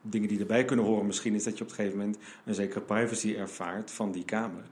[0.00, 2.80] dingen die erbij kunnen horen misschien is dat je op een gegeven moment een zekere
[2.80, 4.64] privacy ervaart van die kamer.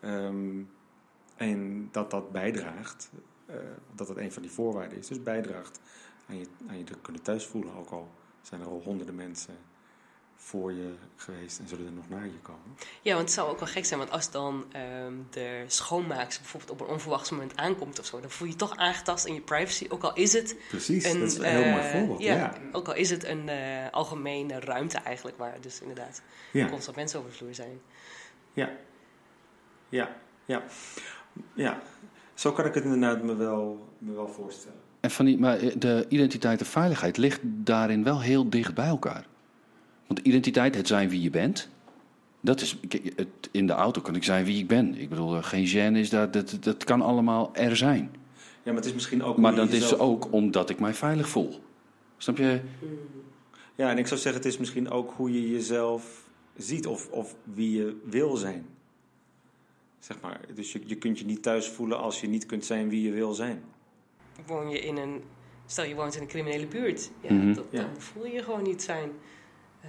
[0.00, 0.62] Ehm,
[1.36, 3.10] en dat dat bijdraagt,
[3.46, 3.56] eh,
[3.94, 5.80] dat dat een van die voorwaarden is, dus bijdraagt
[6.28, 7.74] aan je, aan je te kunnen thuis voelen.
[7.74, 8.08] Ook al
[8.42, 9.54] zijn er al honderden mensen
[10.36, 12.76] voor je geweest en zullen er nog naar je komen.
[13.02, 16.72] Ja, want het zou ook wel gek zijn, want als dan ehm, de schoonmaakster bijvoorbeeld
[16.72, 19.40] op een onverwachts moment aankomt of zo, dan voel je je toch aangetast in je
[19.40, 22.22] privacy, ook al is het Precies, een, dat is een heel mooi eh, voorbeeld.
[22.22, 26.68] Ja, Ja, ook al is het een eh, algemene ruimte eigenlijk, waar dus inderdaad ja,
[26.68, 27.80] constant mensen over de vloer zijn.
[28.52, 28.70] ja,
[29.88, 30.62] ja, ja.
[31.54, 31.82] ja.
[32.34, 34.78] Zo kan ik het inderdaad me wel, me wel voorstellen.
[35.00, 39.26] En van die, maar de identiteit en veiligheid ligt daarin wel heel dicht bij elkaar.
[40.06, 41.68] Want identiteit, het zijn wie je bent.
[42.40, 42.76] Dat is,
[43.16, 44.94] het, in de auto kan ik zijn wie ik ben.
[44.94, 48.10] Ik bedoel, eh, geen gêne is dat, dat, dat kan allemaal er zijn.
[48.62, 49.36] Ja, maar het is misschien ook...
[49.36, 51.62] Maar dat is ook omdat ik mij veilig voel.
[52.16, 52.60] Snap je?
[53.74, 57.34] Ja, en ik zou zeggen, het is misschien ook hoe je jezelf ziet of, of
[57.44, 58.66] wie je wil zijn.
[59.98, 62.88] Zeg maar, dus je, je kunt je niet thuis voelen als je niet kunt zijn
[62.88, 63.62] wie je wil zijn.
[64.46, 65.22] Woon je in een,
[65.66, 67.52] stel je woont in een criminele buurt, ja, Mhm.
[67.54, 67.80] dat, Ja.
[67.80, 69.10] dan voel je je gewoon niet zijn.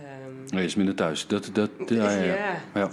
[0.03, 1.27] Ehm, Nee, is minder thuis.
[1.27, 2.89] Dat, dat, ja, ja, ja.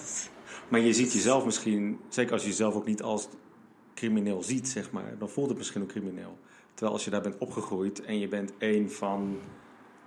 [0.68, 3.28] Maar je ziet jezelf misschien, zeker als je jezelf ook niet als
[3.94, 6.38] crimineel ziet, zeg maar, dan voelt het misschien ook crimineel.
[6.74, 9.38] Terwijl als je daar bent opgegroeid en je bent een van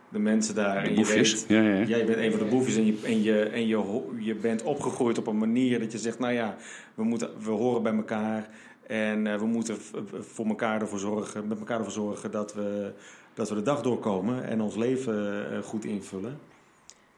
[0.10, 0.84] de mensen daar.
[0.84, 1.32] De en boefjes.
[1.32, 1.86] Je weet, Ja, ja.
[1.86, 5.18] Jij bent een van de boefjes en, je, en, je, en je, je bent opgegroeid
[5.18, 6.56] op een manier dat je zegt, nou ja,
[6.94, 8.50] we, moeten, we horen bij elkaar.
[8.88, 9.78] En eh, we moeten
[10.20, 12.92] voor elkaar ervoor zorgen, met elkaar ervoor zorgen dat we,
[13.34, 16.40] dat we de dag doorkomen en ons leven eh, goed invullen.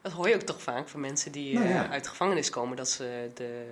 [0.08, 1.90] Dat hoor je ook toch vaak van mensen die Nou eh, ja.
[1.90, 3.66] uit de gevangenis komen, dat ze de,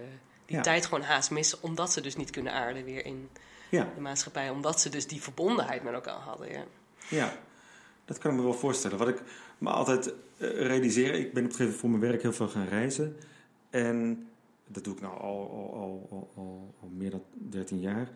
[0.45, 0.62] die Ja.
[0.62, 3.30] tijd gewoon haast missen, omdat ze dus niet kunnen aarden weer in
[3.69, 6.52] Ja, de maatschappij, omdat ze dus die verbondenheid met elkaar hadden.
[6.52, 6.63] Ja.
[7.10, 7.34] ja,
[8.06, 8.98] dat kan ik me wel voorstellen.
[8.98, 9.21] Wat ik
[9.58, 10.13] me altijd eh,
[10.50, 13.17] realiseer, ik ben op een gegeven moment voor mijn werk heel veel gaan reizen.
[13.69, 14.28] En
[14.67, 18.10] dat doe ik nou al, al, al, al, al, al meer dan 13 jaar.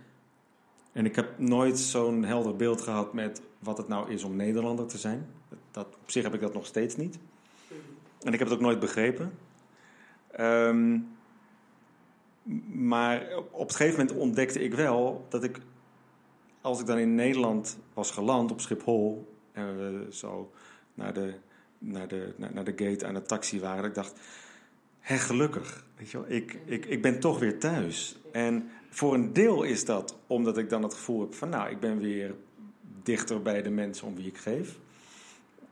[0.92, 4.88] En ik heb nooit zo'n helder beeld gehad met wat het nou is om Nederlander
[4.88, 5.28] te zijn.
[5.72, 7.18] Dat, op zich heb ik dat nog steeds niet.
[8.22, 9.32] En ik heb het ook nooit begrepen.
[10.32, 11.00] Ehm,
[12.68, 15.60] maar op het gegeven moment ontdekte ik wel dat ik,
[16.62, 20.52] als ik dan in Nederland was geland op Schiphol en we zo
[20.94, 21.34] naar de,
[21.78, 24.20] naar de, naar, de gate aan de taxi waren, ik dacht,
[25.00, 28.20] hé, gelukkig, weet je wel, ik, ik, ik ben toch weer thuis.
[28.32, 31.80] En voor een deel is dat omdat ik dan het gevoel heb van, nou, ik
[31.80, 32.36] ben weer
[33.04, 34.80] dichter bij de mensen om wie ik geef.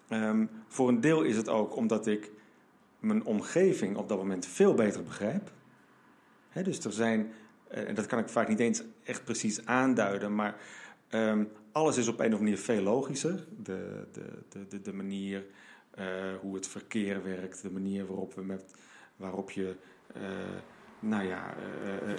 [0.07, 2.31] Ehm, voor een deel is het ook omdat ik
[2.99, 5.51] mijn omgeving op dat moment veel beter begrijp.
[6.63, 7.31] Dus er zijn,
[7.67, 10.55] eh, en dat kan ik vaak niet eens echt precies aanduiden, maar
[11.07, 13.45] ehm, alles is op een of andere manier veel logischer.
[13.63, 15.45] De, de, de, de, manier
[15.91, 16.05] eh,
[16.41, 18.63] hoe het verkeer werkt, de manier waarop, we met,
[19.15, 19.75] waarop je
[20.13, 20.21] eh,
[20.99, 21.53] nou ja,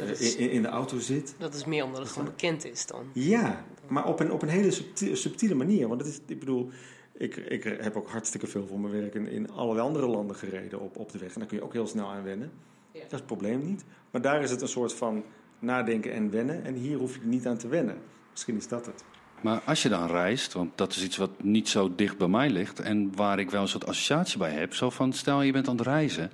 [0.07, 1.35] is- in, in de auto zit.
[1.39, 3.11] Dat is meer omdat het gewoon bekend is dan.
[3.13, 5.89] Ja, maar op een, op een hele subtiele, subtiele manier.
[5.89, 6.71] Want het is, ik bedoel,
[7.19, 10.81] ik, ik heb ook hartstikke veel voor mijn werk in, in allerlei andere landen gereden
[10.81, 11.33] op, op de weg.
[11.33, 12.51] En daar kun je ook heel snel aan wennen.
[12.93, 13.01] Ja.
[13.01, 13.85] Dat is het probleem niet.
[14.11, 15.25] Maar daar is het een soort van
[15.59, 16.65] nadenken en wennen.
[16.65, 17.99] En hier hoef je niet aan te wennen.
[18.31, 19.05] Misschien is dat het.
[19.41, 22.51] Maar als je dan reist, want dat is iets wat niet zo dicht bij mij
[22.51, 24.75] ligt en waar ik wel een soort associatie bij heb.
[24.75, 26.31] Zo van, stel je bent aan het reizen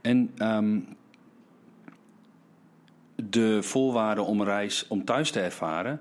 [0.00, 0.80] en ehm,
[3.14, 6.00] de voorwaarden om reis, om thuis te ervaren,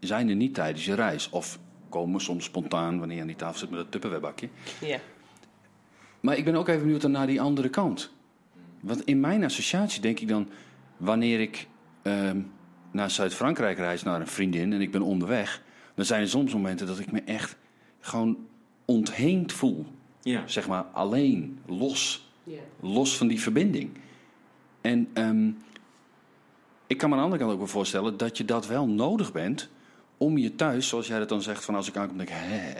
[0.00, 1.30] zijn er niet tijdens je reis.
[1.30, 1.58] Of
[1.94, 4.48] komen soms spontaan wanneer je aan die tafel zit met een tupperwarebakje.
[4.80, 4.98] Ja.
[6.20, 8.12] Maar ik ben ook even benieuwd naar die andere kant.
[8.80, 10.48] Want in mijn associatie denk ik dan,
[10.96, 11.68] wanneer ik
[12.02, 12.40] ehm,
[12.90, 15.62] naar Zuid-Frankrijk reis naar een vriendin en ik ben onderweg,
[15.94, 17.56] dan zijn er soms momenten dat ik me echt
[18.00, 18.36] gewoon
[18.84, 19.86] ontheemd voel.
[20.22, 20.42] Ja.
[20.46, 22.60] Zeg maar alleen, los, Ja.
[22.80, 23.90] los van die verbinding.
[24.80, 25.50] En ehm,
[26.86, 29.32] ik kan me aan de andere kant ook wel voorstellen dat je dat wel nodig
[29.32, 29.68] bent
[30.24, 32.72] om je thuis, zoals jij dat dan zegt, van als ik aankom, denk ik, hè.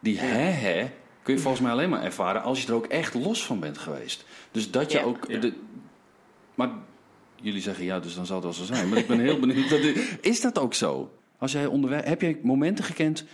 [0.00, 0.90] Die hè, hè,
[1.22, 3.78] kun je volgens mij alleen maar ervaren als je er ook echt los van bent
[3.78, 4.24] geweest.
[4.50, 5.04] Dus dat je Ja.
[5.04, 5.24] ook.
[5.28, 5.38] Ja.
[5.40, 5.52] De,
[6.54, 6.70] maar
[7.36, 8.88] jullie zeggen ja, dus dan zal het wel zo zijn.
[8.88, 9.68] Maar ik ben heel benieuwd.
[9.70, 9.80] Dat,
[10.32, 11.18] is dat ook zo?
[11.38, 13.24] Als jij onderweg, heb je momenten gekend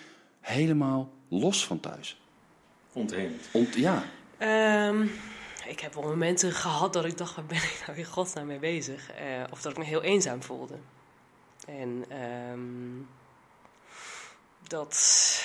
[0.41, 2.21] helemaal los van thuis?
[2.93, 3.49] Ontheemd.
[3.53, 4.05] Ont, ja.
[4.39, 5.03] Ehm,
[5.67, 8.59] ik heb wel momenten gehad dat ik dacht, waar ben ik nou in godsnaam mee
[8.59, 9.11] bezig?
[9.11, 10.75] Eh, of dat ik me heel eenzaam voelde.
[11.67, 12.59] En ehm,
[14.71, 15.45] dat...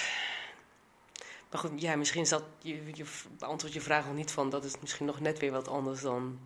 [1.52, 2.44] Maar goed, ja, misschien is dat...
[2.58, 3.06] Je, je
[3.40, 4.50] beantwoordt je vraag nog niet van...
[4.50, 6.40] Dat is misschien nog net weer wat anders dan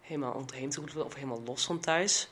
[0.00, 2.28] helemaal ontheemd of helemaal los van thuis.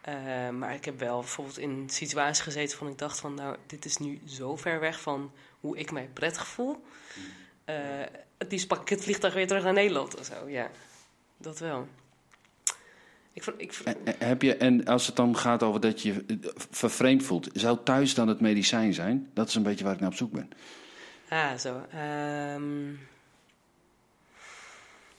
[0.00, 3.34] Eh, maar ik heb wel bijvoorbeeld in situaties gezeten van ik dacht van...
[3.34, 6.84] Nou, dit is nu zo ver weg van hoe ik mij prettig voel...
[8.38, 10.48] Het liefst pak ik het vliegtuig weer terug naar Nederland of zo.
[10.48, 10.70] Ja,
[11.36, 11.88] dat wel.
[13.34, 16.12] Ik, vond- ik, vond- eh, Heb je, en als het dan gaat over dat je
[16.26, 19.30] je vervreemd voelt, zou thuis dan het medicijn zijn?
[19.34, 20.50] Dat is een beetje waar ik naar op zoek ben.
[21.28, 21.82] ah, zo.
[21.90, 22.86] Ehm.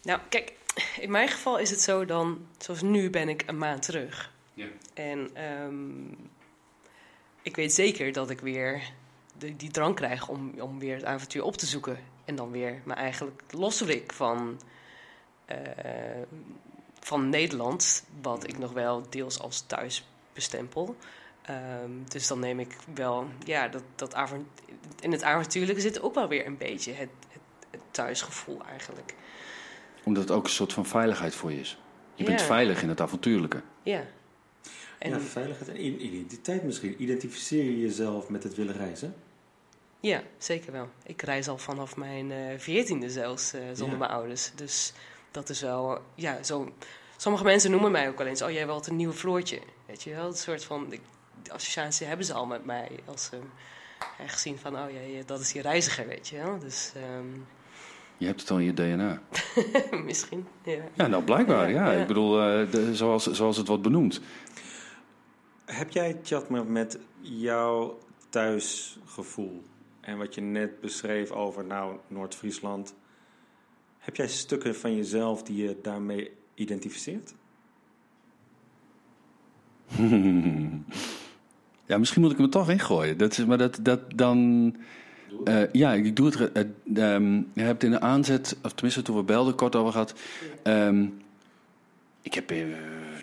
[0.04, 0.54] nou, kijk,
[0.99, 2.45] in mijn geval is het zo dan...
[2.58, 4.32] Zoals nu ben ik een maand terug.
[4.54, 4.65] Ja.
[4.93, 6.12] En ehm,
[7.41, 8.82] ik weet zeker dat ik weer
[9.38, 11.97] de, die drang krijg om, om weer het avontuur op te zoeken.
[12.25, 14.62] En dan weer me eigenlijk losrik van,
[15.45, 15.58] eh,
[17.06, 20.96] van Nederland, wat ik nog wel deels als thuis bestempel.
[21.41, 24.46] Ehm, dus dan neem ik wel, ja, dat, dat avont
[25.00, 29.13] in het avontuurlijke zit ook wel weer een beetje het, het, het thuisgevoel eigenlijk.
[30.04, 31.80] Omdat het ook een soort van veiligheid voor je is.
[32.15, 33.62] Je bent veilig in het avontuurlijke.
[33.84, 34.06] Ja.
[34.98, 37.02] En, ja, veiligheid en identiteit misschien.
[37.02, 39.15] Identificeer je jezelf met het willen reizen?
[40.00, 40.89] Ja, zeker wel.
[41.04, 43.98] Ik reis al vanaf mijn veertiende zelfs eh, zonder Ja.
[43.98, 44.52] mijn ouders.
[44.56, 44.94] Dus
[45.36, 46.71] dat is wel, ja, zo.
[47.17, 49.60] Sommige mensen noemen mij ook wel eens, oh jij wilt een nieuw Floortje.
[49.86, 51.02] Weet je wel, een soort van, die
[51.52, 52.89] associatie hebben ze al met mij.
[53.06, 53.38] Als ze
[54.17, 56.60] eh, gezien van, oh jij, dat is die reiziger, weet je wel.
[56.60, 57.28] Dus ehm,
[58.17, 59.21] Je hebt het al in je DNA.
[60.06, 60.84] misschien, ja.
[60.93, 61.69] Ja, nou blijkbaar.
[61.71, 61.91] Ja.
[61.91, 62.02] Ja.
[62.02, 64.21] Ik bedoel, eh, de- zoals, zoals het wordt benoemd.
[65.65, 67.98] Heb jij, Chatmer, met jouw
[68.30, 69.63] thuisgevoel
[70.02, 72.95] en wat je net beschreef over nou, Noord-Friesland.
[74.06, 77.34] Heb jij stukken van jezelf die je daarmee identificeert?
[81.86, 83.18] ja, misschien moet ik hem toch ingooien.
[83.18, 84.70] Dat is, maar dat, dat dan.
[85.44, 86.68] Uh, ja, ik doe het.
[86.94, 90.13] Uh, um, je hebt in de aanzet, of tenminste toen we belden, kort over gehad.
[90.63, 91.22] Um,
[92.22, 92.58] ik heb uh,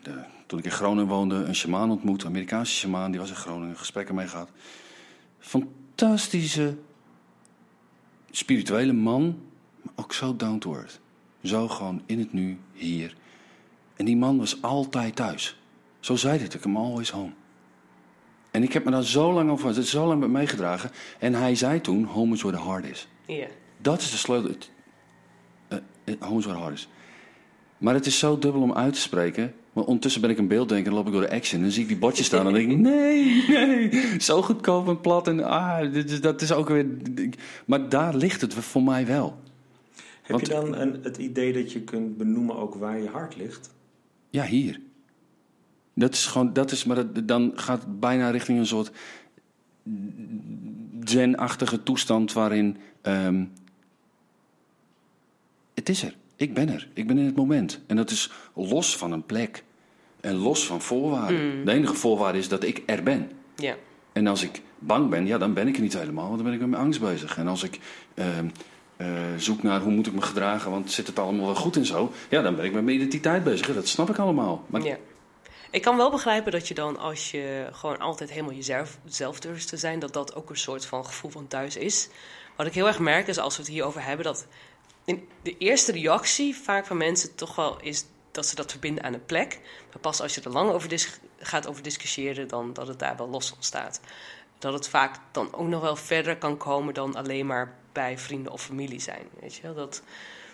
[0.02, 3.36] de, toen ik in Groningen woonde een shamaan ontmoet, een Amerikaanse shamaan, die was in
[3.36, 4.50] Groningen, gesprekken mee gehad.
[5.38, 6.74] Fantastische,
[8.30, 9.38] spirituele man,
[9.82, 11.00] maar ook zo down to earth.
[11.42, 13.16] Zo gewoon in het nu, hier.
[13.96, 15.60] En die man was altijd thuis.
[16.00, 17.32] Zo zei het, ik hem always home.
[18.50, 20.90] En ik heb me daar zo lang over, het is zo lang met meegedragen.
[21.18, 23.08] En hij zei toen, home is where the heart is.
[23.26, 23.46] Ja.
[23.78, 24.54] Dat is de sleutel.
[25.68, 25.78] Uh,
[26.20, 26.88] home is where the heart is.
[27.78, 29.54] Maar het is zo dubbel om uit te spreken.
[29.72, 31.58] Maar ondertussen ben ik een beelddenker en loop ik door de action.
[31.58, 34.88] En dan zie ik die bordjes staan en dan denk ik, nee, nee, zo goedkoop
[34.88, 35.28] en plat.
[35.28, 36.86] En ah, dat is ook weer...
[37.66, 39.38] Maar daar ligt het voor mij wel.
[40.32, 43.36] Heb Want, je dan een, het idee dat je kunt benoemen ook waar je hart
[43.36, 43.70] ligt?
[44.30, 44.80] Ja, hier.
[45.94, 48.90] Dat is gewoon, dat is, maar dat, dan gaat het bijna richting een soort
[51.00, 53.52] zen-achtige toestand waarin um,
[55.74, 56.16] het is er.
[56.36, 56.88] Ik ben er.
[56.94, 57.80] Ik ben in het moment.
[57.86, 59.64] En dat is los van een plek.
[60.20, 61.58] En los van voorwaarden.
[61.58, 61.64] Mm.
[61.64, 63.30] De enige voorwaarde is dat ik er ben.
[63.56, 63.76] Ja.
[64.12, 66.24] En als ik bang ben, ja, dan ben ik er niet helemaal.
[66.24, 67.38] Want dan ben ik met mijn angst bezig.
[67.38, 67.80] En als ik
[68.14, 68.26] uh,
[69.02, 71.86] uh, zoek naar hoe moet ik me gedragen, want zit het allemaal wel goed en
[71.86, 72.12] zo.
[72.28, 73.74] Ja, dan ben ik met mijn identiteit bezig.
[73.74, 74.64] Dat snap ik allemaal.
[74.66, 74.96] Maar ja.
[75.70, 79.68] Ik kan wel begrijpen dat je dan, als je gewoon altijd helemaal jezelf zelf durft
[79.68, 82.08] te zijn, dat dat ook een soort van gevoel van thuis is.
[82.56, 84.46] Wat ik heel erg merk is als we het hierover hebben, dat
[85.04, 89.14] in de eerste reactie vaak van mensen toch wel is dat ze dat verbinden aan
[89.14, 89.60] een plek.
[89.88, 93.28] Maar pas als je er lang over gaat over discussiëren, dan dat het daar wel
[93.28, 94.00] los ontstaat.
[94.58, 98.52] Dat het vaak dan ook nog wel verder kan komen dan alleen maar bij vrienden
[98.52, 99.26] of familie zijn.
[99.40, 99.74] Weet je?
[99.74, 100.02] Dat,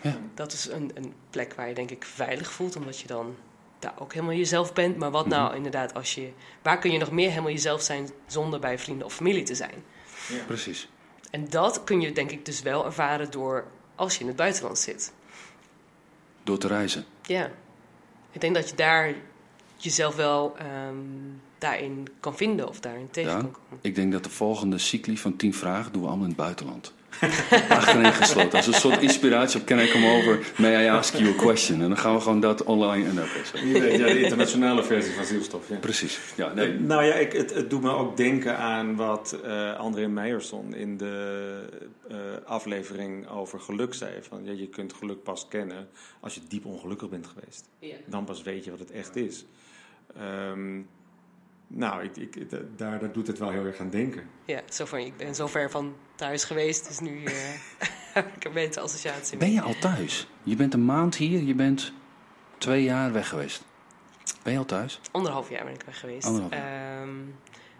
[0.01, 0.17] ja.
[0.33, 3.35] dat is een, een plek waar je denk ik veilig voelt, omdat je dan
[3.79, 4.97] daar ook helemaal jezelf bent.
[4.97, 6.31] Maar wat nou inderdaad als je...
[6.61, 9.83] Waar kun je nog meer helemaal jezelf zijn zonder bij vrienden of familie te zijn?
[10.29, 10.43] Ja.
[10.45, 10.89] Precies.
[11.31, 14.77] En dat kun je denk ik dus wel ervaren door als je in het buitenland
[14.77, 15.13] zit.
[16.43, 17.05] Door te reizen.
[17.21, 17.51] Ja.
[18.31, 19.13] Ik denk dat je daar
[19.75, 20.55] jezelf wel
[20.87, 23.79] um, daarin kan vinden of daarin tegen ja, kan komen.
[23.81, 26.93] Ik denk dat de volgende cycli van tien vragen doen we allemaal in het buitenland.
[27.69, 28.51] Achterin gesloten.
[28.51, 31.81] Als een soort inspiratie op Can I Come Over, May I Ask You a Question.
[31.81, 33.09] En dan gaan we gewoon dat online...
[33.09, 33.19] En
[33.75, 35.69] okay, ja, de internationale versie van Zielstof.
[35.69, 35.75] Ja.
[35.75, 36.19] Precies.
[36.35, 36.79] Ja, nee.
[36.79, 40.97] Nou ja, ik, het, het doet me ook denken aan wat uh, André Meijerson in
[40.97, 41.65] de
[42.11, 44.11] uh, aflevering over geluk zei.
[44.21, 45.87] Van, ja, je kunt geluk pas kennen
[46.19, 47.69] als je diep ongelukkig bent geweest.
[47.79, 47.95] Ja.
[48.05, 49.45] Dan pas weet je wat het echt is.
[50.51, 50.87] Um,
[51.71, 54.29] nou, ik, ik, daar, daar doet het wel heel erg aan denken.
[54.45, 57.31] Ja, zo van, ik ben zo ver van thuis geweest, dus nu uh,
[58.13, 60.27] heb ik een beetje associatie Ben je al thuis?
[60.43, 61.93] Je bent een maand hier, je bent
[62.57, 63.63] twee jaar weg geweest.
[64.43, 64.99] Ben je al thuis?
[65.11, 66.27] Anderhalf jaar ben ik weg geweest.
[66.27, 67.27] Um,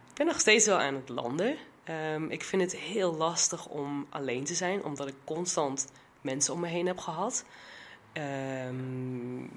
[0.10, 1.56] ik ben nog steeds wel aan het landen.
[2.14, 5.88] Um, ik vind het heel lastig om alleen te zijn, omdat ik constant
[6.22, 7.46] mensen om me heen heb gehad.
[8.68, 9.50] Um,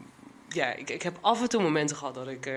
[0.49, 2.47] ja, ik, ik heb af en toe momenten gehad dat ik...
[2.47, 2.55] Uh,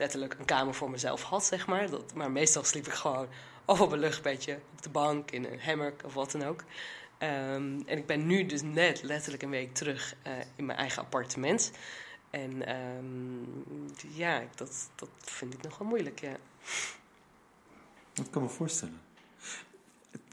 [0.00, 1.90] letterlijk een kamer voor mezelf had, zeg maar.
[1.90, 3.28] Dat, maar meestal sliep ik gewoon
[3.64, 6.60] of op een luchtbedje, op de bank, in een hammock of wat dan ook.
[6.60, 11.02] Um, en ik ben nu dus net letterlijk een week terug uh, in mijn eigen
[11.02, 11.72] appartement.
[12.30, 13.46] En um,
[14.14, 16.36] ja, dat, dat vind ik nog wel moeilijk, ja.
[18.12, 19.00] Dat kan me voorstellen.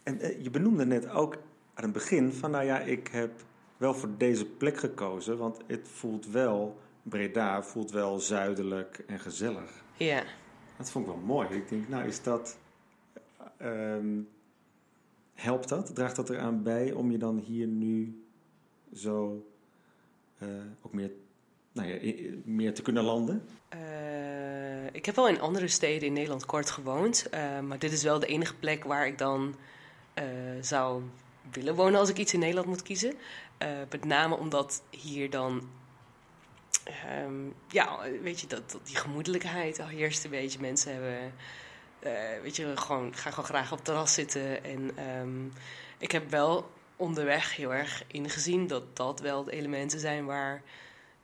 [0.03, 1.33] En uh, je benoemde net ook
[1.73, 3.31] aan het begin van, nou ja, ik heb
[3.77, 9.83] wel voor deze plek gekozen, want het voelt wel Breda voelt wel zuidelijk en gezellig.
[9.97, 10.23] Ja.
[10.77, 11.47] Dat vond ik wel mooi.
[11.49, 12.57] Ik denk, nou is dat...
[13.61, 14.29] Um,
[15.33, 15.95] helpt dat?
[15.95, 18.23] Draagt dat eraan bij om je dan hier nu
[18.93, 19.47] zo
[20.39, 20.49] uh,
[20.81, 21.11] ook meer,
[21.71, 23.43] nou ja, meer te kunnen landen?
[23.73, 27.27] Uh, ik heb wel in andere steden in Nederland kort gewoond.
[27.33, 29.55] Uh, maar dit is wel de enige plek waar ik dan
[30.61, 31.03] zou
[31.51, 33.13] willen wonen als ik iets in Nederland moet kiezen.
[33.89, 35.61] met name omdat hier dan
[37.23, 40.59] um, ja, weet je, dat, dat die gemoedelijkheid heerst een beetje.
[40.59, 41.33] Mensen hebben,
[42.03, 44.63] uh, weet je, gewoon, gaan gewoon graag op het terras zitten.
[44.63, 45.53] En um,
[45.97, 50.61] ik heb wel onderweg heel erg ingezien dat dat wel de elementen zijn waar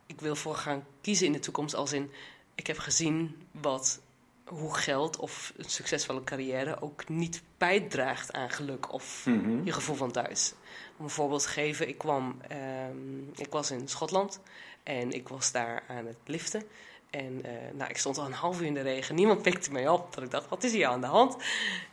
[0.06, 1.76] ik wil voor gaan kiezen in de toekomst.
[1.76, 2.12] Als in,
[2.56, 4.02] ik heb gezien wat,
[4.46, 9.66] hoe geld of een succesvolle carrière ook niet bijdraagt aan geluk of mm -hmm.
[9.66, 10.54] je gevoel van thuis.
[10.98, 12.42] Om een voorbeeld te geven, ik kwam,
[12.90, 14.40] um, ik was in Schotland
[14.84, 16.64] en ik was daar aan het liften.
[17.10, 19.16] En uh, nou, ik stond al een half uur in de regen.
[19.16, 20.14] Niemand pikte mij op.
[20.14, 21.36] Dat ik dacht, wat is hier aan de hand?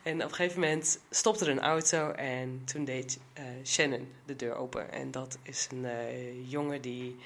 [0.03, 2.11] En op een gegeven moment stopte er een auto.
[2.11, 4.93] En toen deed uh, Shannon de deur open.
[4.93, 7.17] En dat is een uh, jongen die...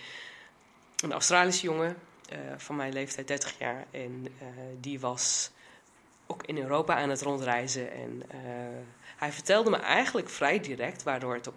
[0.96, 1.96] Een Australische jongen
[2.57, 3.87] van mijn leeftijd, 30 jaar.
[3.90, 4.27] En
[4.81, 5.50] die was
[6.27, 7.92] ook in Europa aan het rondreizen.
[7.92, 8.22] En
[9.16, 11.55] hij vertelde me eigenlijk vrij direct, waardoor het ook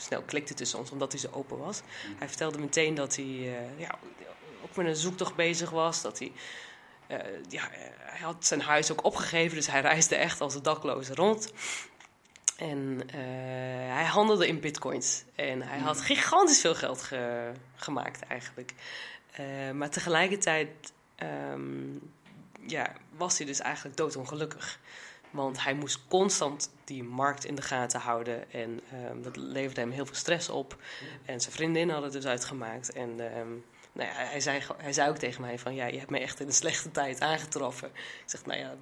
[0.00, 1.80] snel klikte tussen ons, omdat hij zo open was.
[2.18, 3.98] Hij vertelde meteen dat hij ja,
[4.62, 6.02] ook met een zoektocht bezig was.
[6.02, 6.32] Dat hij,
[7.08, 7.16] uh,
[7.48, 11.52] ja, hij had zijn huis ook opgegeven, dus hij reisde echt als een dakloze rond.
[12.56, 13.14] En uh,
[13.94, 15.24] hij handelde in bitcoins.
[15.34, 18.72] En hij had gigantisch veel geld ge gemaakt eigenlijk.
[19.74, 20.92] Maar tegelijkertijd
[21.52, 22.12] um,
[22.66, 24.78] ja, was hij dus eigenlijk doodongelukkig.
[25.30, 28.52] Want hij moest constant die markt in de gaten houden.
[28.52, 30.76] En um, dat leverde hem heel veel stress op.
[31.24, 32.92] En zijn vriendin had het dus uitgemaakt.
[32.92, 35.74] En um, nou ja, hij, zei, hij zei ook tegen mij van...
[35.74, 37.88] ja, je hebt me echt in een slechte tijd aangetroffen.
[37.88, 38.74] Ik zeg, nou ja...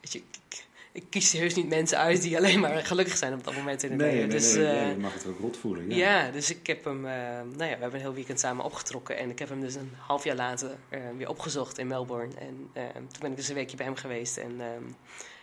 [0.00, 3.44] Weet je, ik, ik kies heus niet mensen uit die alleen maar gelukkig zijn op
[3.44, 4.28] dat moment in het nee, leven.
[4.28, 5.90] Nee, dus, nee, nee, je mag het ook rot voelen.
[5.90, 7.04] Ja, ja dus ik heb hem...
[7.04, 9.16] Uh, nou ja, we hebben een heel weekend samen opgetrokken.
[9.16, 12.34] En ik heb hem dus een half jaar later uh, weer opgezocht in Melbourne.
[12.38, 14.36] En toen ben ik dus een weekje bij hem geweest.
[14.36, 14.56] En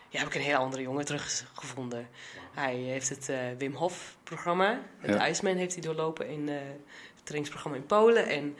[0.10, 2.08] ja, heb ik een heel andere jongen teruggevonden.
[2.54, 4.82] Hij heeft het Wim Hof programma.
[5.00, 5.28] Het ja.
[5.28, 6.50] Iceman heeft hij doorlopen in
[7.24, 8.28] trainingsprogramma in Polen.
[8.28, 8.58] En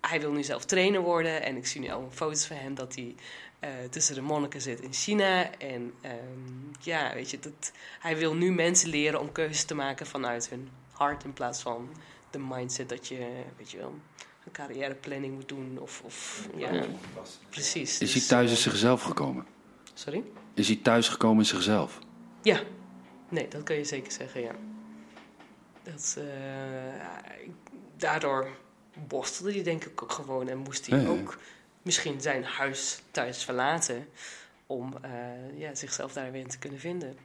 [0.00, 1.42] hij wil nu zelf trainer worden.
[1.42, 3.14] En ik zie nu al foto's van hem dat hij
[3.64, 5.50] uh, tussen de monniken zit in China.
[5.58, 10.06] En um, ja, weet je, dat, hij wil nu mensen leren om keuzes te maken
[10.06, 11.24] vanuit hun hart.
[11.24, 11.88] In plaats van
[12.30, 13.94] de mindset dat je, weet je wel,
[14.44, 15.78] een carrièreplanning moet doen.
[15.80, 16.84] Of, of ja, ja,
[17.50, 17.98] precies.
[17.98, 19.46] Is hij thuis in zichzelf gekomen?
[19.94, 20.24] Sorry?
[20.54, 21.98] Is hij thuis gekomen in zichzelf?
[22.42, 22.60] Ja,
[23.28, 24.54] nee, dat kun je zeker zeggen, ja.
[25.82, 26.24] Dat, uh,
[27.96, 28.48] daardoor
[29.08, 31.10] borstelde hij denk ik ook gewoon en moest hij Ja, ja.
[31.10, 31.38] ook
[31.82, 34.08] misschien zijn huis thuis verlaten
[34.66, 37.16] om uh, ja, zichzelf daar weer in te kunnen vinden.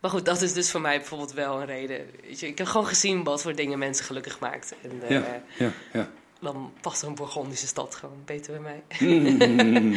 [0.00, 2.06] Maar goed, dat is dus voor mij bijvoorbeeld wel een reden.
[2.22, 4.74] Weet je, ik heb gewoon gezien wat voor dingen mensen gelukkig maakt.
[4.82, 6.10] En uh, Ja, ja, ja.
[6.40, 8.82] dan past een Bourgondische stad gewoon beter bij mij.
[8.98, 9.94] Mm,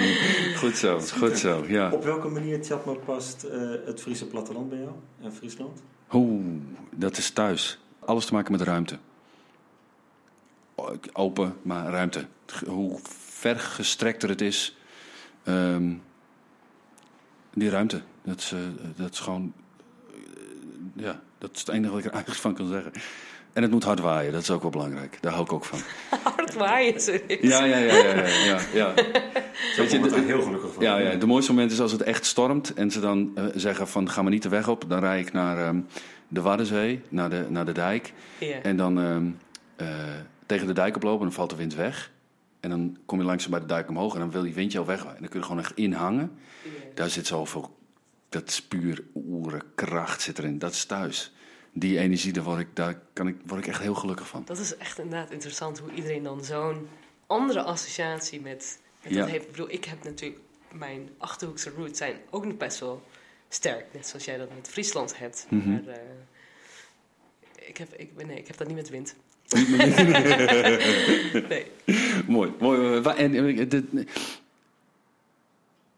[0.62, 1.92] goed zo, goed zo, ja.
[1.92, 5.82] Op welke manier, Tjatma, past uh, het Friese platteland bij jou en Friesland?
[6.14, 6.46] Oeh,
[6.92, 7.80] dat is thuis.
[8.00, 8.98] Alles te maken met ruimte.
[11.14, 12.26] Open, maar ruimte.
[12.66, 14.78] Hoe ver gestrekter het is,
[15.48, 16.02] um,
[17.54, 18.02] die ruimte.
[18.24, 18.60] Dat is, uh,
[18.96, 19.54] dat is gewoon.
[20.14, 22.92] Uh, ja, dat is het enige wat ik er eigenlijk van kan zeggen.
[23.54, 25.18] En het moet hard waaien, dat is ook wel belangrijk.
[25.22, 25.80] Daar hou ik ook van.
[26.36, 27.40] hard waaien, serieus.
[27.42, 27.94] Ja, ja, ja.
[27.94, 28.94] ja, ja, ja, ja.
[29.78, 30.84] Weet je, daar heel gelukkig van.
[30.84, 33.88] Ja, ja, de mooiste moment is als het echt stormt en ze dan uh, zeggen
[33.88, 34.86] van ga maar niet de weg op.
[34.88, 35.88] Dan rijd ik naar um,
[36.28, 38.14] de Waddenzee, naar de, naar de dijk.
[38.38, 38.62] Ja.
[38.62, 39.40] En dan um,
[40.46, 42.12] tegen de dijk oplopen en dan valt de wind weg.
[42.60, 44.86] En dan kom je langzaam bij de dijk omhoog en dan wil die wind jou
[44.86, 45.06] weg.
[45.06, 46.38] En dan kun je gewoon echt inhangen.
[46.94, 47.78] Daar zit zoveel,
[48.30, 49.04] dat is puur
[49.76, 50.60] kracht zit erin.
[50.60, 51.34] Dat is thuis.
[51.74, 54.44] Die energie, daar word ik, daar kan ik, word ik echt heel gelukkig van.
[54.46, 56.88] Dat is echt inderdaad interessant hoe iedereen dan zo'n
[57.28, 59.20] andere associatie met, met Ja.
[59.20, 59.46] dat heeft.
[59.46, 63.02] Ik bedoel, ik heb natuurlijk mijn Achterhoekse roots zijn ook nog best wel
[63.50, 63.86] sterk.
[63.94, 65.46] Net zoals jij dat met Friesland hebt.
[65.50, 65.70] Mhm.
[65.70, 65.94] Maar uh,
[67.68, 69.16] ik, heb, ik, ben- nee, ik heb dat niet met wind.
[71.50, 71.66] nee.
[72.28, 73.00] Mooi, mooi.
[73.02, 74.06] Wa- En, eh, de-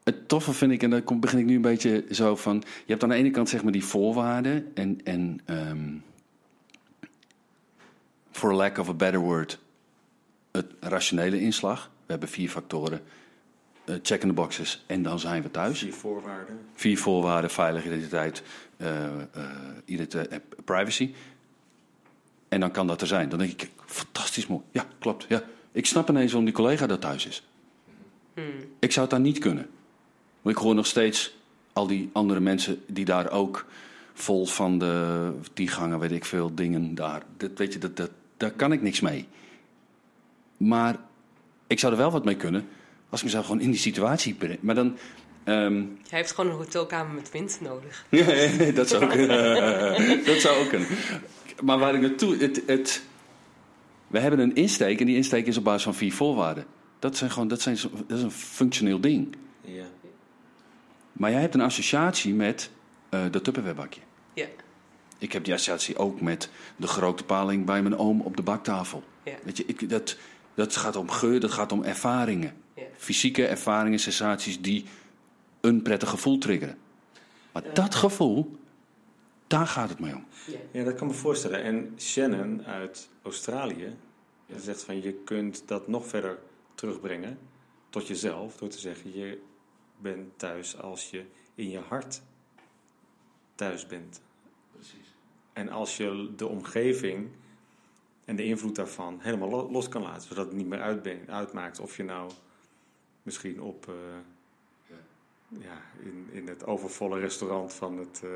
[0.04, 2.56] het toffe vind ik, en daar kom- begin ik nu een beetje zo van...
[2.86, 5.00] Je hebt aan de ene kant zeg maar die voorwaarden en...
[5.04, 5.94] en ehm,
[8.32, 9.60] for lack of a better word,
[10.52, 11.92] het rationele inslag.
[12.06, 13.02] We hebben vier factoren.
[13.86, 15.80] eh, check in the boxes en dan zijn we thuis.
[15.80, 16.60] Vier voorwaarden.
[16.74, 18.44] Vier voorwaarden, veilige identiteit,
[18.78, 19.12] eh, eh,
[19.86, 21.14] identiteit en privacy.
[22.50, 23.30] En dan kan dat er zijn.
[23.30, 24.62] Dan denk ik, fantastisch mooi.
[24.72, 25.26] Ja, klopt.
[25.30, 25.44] Ja.
[25.72, 27.48] Ik snap ineens waarom die collega dat thuis is.
[28.34, 28.46] Hmm.
[28.80, 29.70] Ik zou het daar niet kunnen.
[30.42, 31.36] Want ik hoor nog steeds
[31.74, 33.66] al die andere mensen die daar ook
[34.14, 37.22] vol van de die gangen, weet ik veel, dingen daar.
[37.38, 39.28] Dat, weet je, dat, dat, daar kan ik niks mee.
[40.58, 40.96] Maar
[41.68, 42.68] ik zou er wel wat mee kunnen
[43.10, 44.58] als ik mezelf gewoon in die situatie breng.
[44.62, 44.98] Maar dan...
[45.44, 48.06] ehm, Jij heeft gewoon een hotelkamer met wind nodig.
[48.76, 50.26] dat zou kunnen.
[50.26, 50.88] dat zou ook kunnen.
[51.62, 52.38] Maar waar ik naartoe...
[52.38, 53.04] Het, het,
[54.08, 56.66] we hebben een insteek en die insteek is op basis van vier voorwaarden.
[57.00, 57.78] Dat, zijn gewoon, dat, zijn,
[58.08, 59.36] dat is een functioneel ding.
[59.62, 59.86] Ja.
[61.12, 62.70] Maar jij hebt een associatie met
[63.10, 64.02] eh dat tupperwarebakje.
[64.34, 64.46] Ja.
[65.18, 69.04] Ik heb die associatie ook met de grote paling bij mijn oom op de baktafel.
[69.24, 69.36] Ja.
[69.44, 70.18] Weet je, ik, dat,
[70.54, 72.54] dat gaat om geur, dat gaat om ervaringen.
[72.74, 72.84] Ja.
[72.98, 74.86] Fysieke ervaringen, sensaties die
[75.62, 76.78] een prettig gevoel triggeren.
[77.52, 78.58] Maar dat gevoel,
[79.48, 80.26] daar gaat het mee om.
[80.72, 81.64] ja, dat kan me voorstellen.
[81.64, 83.96] En Shannon uit Australië,
[84.56, 86.40] zegt van je kunt dat nog verder
[86.76, 87.40] terugbrengen
[87.90, 89.42] tot jezelf door te zeggen je
[89.98, 91.26] bent thuis als je
[91.56, 92.22] in je hart
[93.56, 94.22] thuis bent.
[94.72, 95.16] Precies.
[95.54, 97.30] En als je de omgeving
[98.26, 100.82] en de invloed daarvan helemaal lo- los kan laten, zodat het niet meer
[101.28, 102.32] uitmaakt of je nou
[103.24, 103.94] misschien op eh,
[105.48, 108.30] ja, in, in het overvolle restaurant van het eh,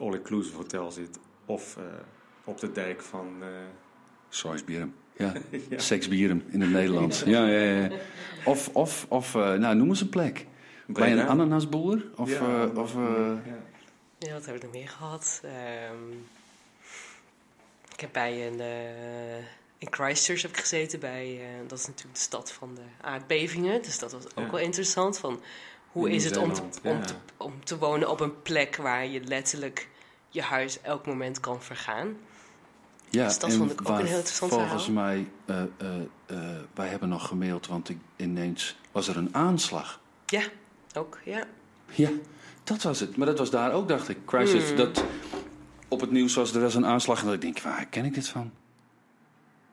[0.00, 1.82] all-inclusive hotel zit of eh,
[2.44, 3.36] op de dijk van.
[3.42, 3.48] eh,
[4.28, 4.94] Soisbieren.
[5.16, 5.32] Ja.
[5.70, 5.78] ja.
[5.78, 7.22] Seksbieren in het Nederlands.
[7.22, 7.90] Ja, ja, ja.
[8.44, 10.46] Of, of, of eh, nou, noem eens een plek.
[10.86, 12.04] Bij een ananasboer?
[12.16, 13.58] Of, Ja, eh, of eh, ja.
[14.18, 15.40] Ja, wat heb ik nog meer gehad?
[15.44, 16.12] Ehm,
[17.92, 18.60] ik heb bij een...
[18.60, 19.36] eh,
[19.78, 21.38] in Christchurch heb ik gezeten bij...
[21.40, 23.82] eh, dat is natuurlijk de stad van de aardbevingen.
[23.82, 24.50] Dus dat was ook Ja.
[24.50, 25.18] wel interessant.
[25.18, 25.40] Van,
[25.92, 29.20] hoe is het om te, om, te, om te wonen op een plek waar je
[29.24, 29.88] letterlijk
[30.28, 32.16] je huis elk moment kan vergaan?
[33.10, 35.04] ja, Dus dat en vond ik ook waar een heel interessant Volgens verhaal.
[35.04, 36.38] mij, eh, eh, eh,
[36.74, 40.00] wij hebben nog gemaild, want ik, ineens was er een aanslag.
[40.26, 40.42] Ja,
[40.94, 41.44] ook, ja.
[41.94, 42.10] Ja,
[42.64, 43.16] dat was het.
[43.16, 44.18] Maar dat was daar ook, dacht ik.
[44.26, 44.76] Christchurch, Mm.
[44.76, 45.04] dat
[45.88, 47.18] op het nieuws was, er was een aanslag.
[47.20, 48.50] En dat ik denk, waar ken ik dit van?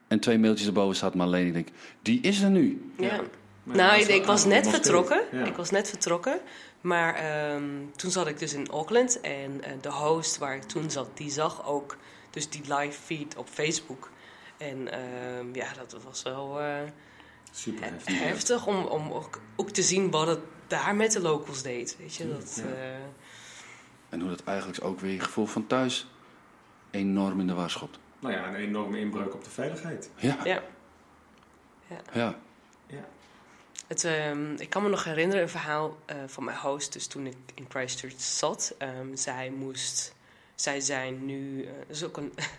[0.08, 1.48] En twee mailtjes erboven staat Marleen.
[1.48, 1.68] Ik denk,
[2.02, 2.92] die is er nu.
[2.98, 3.06] ja.
[3.06, 3.22] Ja.
[3.66, 5.22] Nou, ik, ik was net vertrokken.
[5.32, 5.44] Ja.
[5.46, 6.40] Ik was net vertrokken.
[6.82, 7.64] Maar ehm,
[7.96, 9.22] toen zat ik dus in Auckland.
[9.22, 11.98] En eh, de host waar ik toen zat, die zag ook
[12.30, 14.10] dus die live feed op Facebook.
[14.58, 16.76] En ehm, ja, dat was wel eh,
[17.52, 18.20] Super he- heftig.
[18.20, 21.96] heftig om, om ook, ook te zien wat het daar met de locals deed.
[22.00, 22.62] Weet je, dat...
[22.66, 22.72] Ja.
[22.74, 22.90] eh,
[24.10, 26.08] En hoe dat eigenlijk ook weer je gevoel van thuis
[26.92, 28.00] enorm in de war schopt.
[28.20, 30.10] Nou ja, een enorme inbreuk op de veiligheid.
[30.16, 30.38] Ja.
[30.44, 30.62] Ja.
[32.14, 32.36] Ja.
[33.88, 36.94] Het, ehm, ik kan me nog herinneren een verhaal eh, van mijn host.
[36.94, 38.76] Dus toen ik in Christchurch zat.
[38.78, 40.14] ehm, zij moest...
[40.56, 41.68] Zij zijn nu...
[41.68, 41.90] Het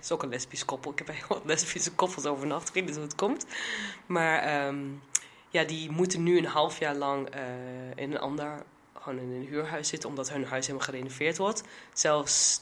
[0.02, 0.90] is, ook een, lesbisch koppel.
[0.90, 2.68] Ik heb heel wat lesbische koppels overnacht.
[2.68, 3.46] Ik weet niet hoe het komt.
[4.06, 4.84] Maar ehm,
[5.48, 7.42] ja, die moeten nu een half jaar lang eh,
[7.94, 8.62] in een ander...
[8.94, 10.08] Gewoon in een huurhuis zitten.
[10.08, 11.62] Omdat hun huis helemaal gerenoveerd wordt.
[11.92, 12.60] Zelfs...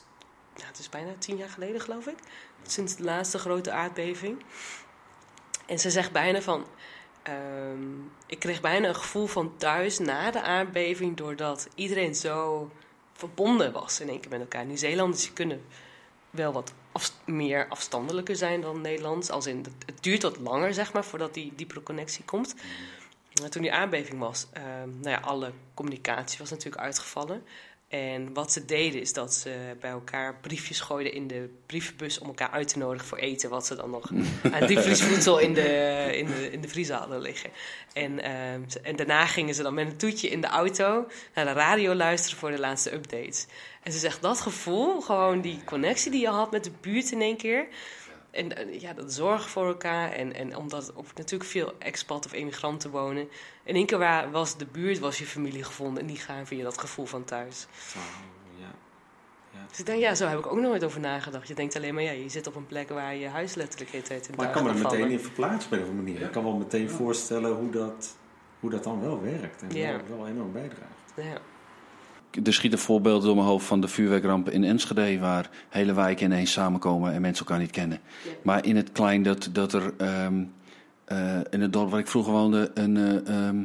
[0.63, 2.19] Het is bijna tien jaar geleden geloof ik.
[2.63, 4.43] Sinds de laatste grote aardbeving.
[5.67, 6.67] En ze zegt bijna van...
[7.25, 12.71] Ehm, ik kreeg bijna een gevoel van thuis na de aardbeving, doordat iedereen zo
[13.13, 14.65] verbonden was in één keer met elkaar.
[14.65, 15.65] Nieuw-Zeelanders kunnen
[16.31, 16.73] wel wat
[17.25, 19.31] meer afstandelijker zijn dan Nederlands.
[19.31, 22.55] Als in, het- duurt wat langer, zeg maar, voordat die diepere connectie komt.
[23.41, 27.45] Maar toen die aardbeving was, ehm, nou ja, alle communicatie was natuurlijk uitgevallen.
[27.95, 32.27] En wat ze deden is dat ze bij elkaar briefjes gooiden in de brievenbus om
[32.27, 33.51] elkaar uit te nodigen voor eten.
[33.51, 34.11] Wat ze dan nog
[34.53, 37.51] aan diepvriesvoedsel in de, in de, in de vriezer hadden liggen.
[37.93, 41.53] En, ehm, en daarna gingen ze dan met een toetje in de auto naar de
[41.53, 43.47] radio luisteren voor de laatste updates.
[43.83, 47.21] En ze zegt dat gevoel, gewoon die connectie die je had met de buurt in
[47.21, 47.67] één keer.
[48.35, 50.11] En ja, dat zorgen voor elkaar.
[50.13, 53.29] En, en omdat ook natuurlijk veel expat of emigranten wonen.
[53.65, 56.01] In één keer wa- was de buurt, was je familie gevonden.
[56.03, 57.67] En die gaan via dat gevoel van thuis.
[57.93, 57.99] Zo,
[58.61, 59.61] ja.
[59.69, 61.49] Dus ik denk, ja, zo heb ik ook nooit over nagedacht.
[61.49, 64.11] Je denkt alleen maar, ja, je zit op een plek waar je huis letterlijk heet
[64.11, 66.21] in Maar ik kan me er meteen in verplaatsen op een of andere manier.
[66.21, 66.27] Ja.
[66.27, 68.17] Ik kan wel meteen voorstellen hoe dat,
[68.61, 69.63] hoe dat dan wel werkt.
[69.63, 70.01] En Ja.
[70.09, 71.13] wel, wel enorm bijdraagt.
[71.17, 71.39] Ja.
[72.43, 75.19] Er schieten voorbeelden door mijn hoofd van de vuurwerkrampen in Enschede...
[75.19, 77.99] waar hele wijken ineens samenkomen en mensen elkaar niet kennen.
[78.25, 78.31] Ja.
[78.43, 80.45] Maar in het klein dat, dat er ehm,
[81.05, 82.71] eh, in het dorp waar ik vroeger woonde...
[82.75, 83.65] Een, eh, ehm,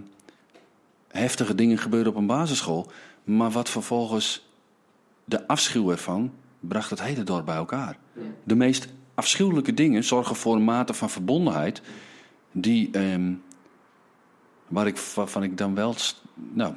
[1.07, 2.91] heftige dingen gebeurden op een basisschool...
[3.23, 4.47] maar wat vervolgens
[5.25, 7.97] de afschuw ervan bracht het hele dorp bij elkaar.
[8.43, 11.81] De meest afschuwelijke dingen zorgen voor een mate van verbondenheid...
[12.51, 13.33] die, ehm,
[14.67, 15.95] waar ik, waarvan ik dan wel
[16.35, 16.73] nou,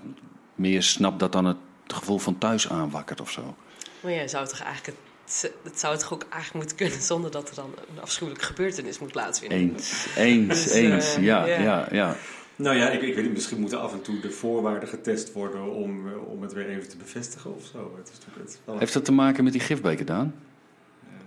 [0.54, 1.56] meer snap dat dan het
[1.92, 3.56] gevoel van thuis aanwakkert of zo.
[4.00, 7.48] Maar ja, zou toch eigenlijk het, het zou toch ook eigenlijk moeten kunnen zonder dat
[7.48, 9.58] er dan een afschuwelijke gebeurtenis moet plaatsvinden.
[9.58, 11.14] Eens, eens, Dus, eens.
[11.16, 11.60] eh, Ja, ja.
[11.60, 12.16] ja, ja.
[12.56, 15.70] Nou ja, ik, ik weet niet, misschien moeten af en toe de voorwaarden getest worden
[15.72, 17.94] om, eh, om het weer even te bevestigen of zo.
[17.96, 20.34] Het is het is wel Heeft dat te maken met die gifbeker, Daan?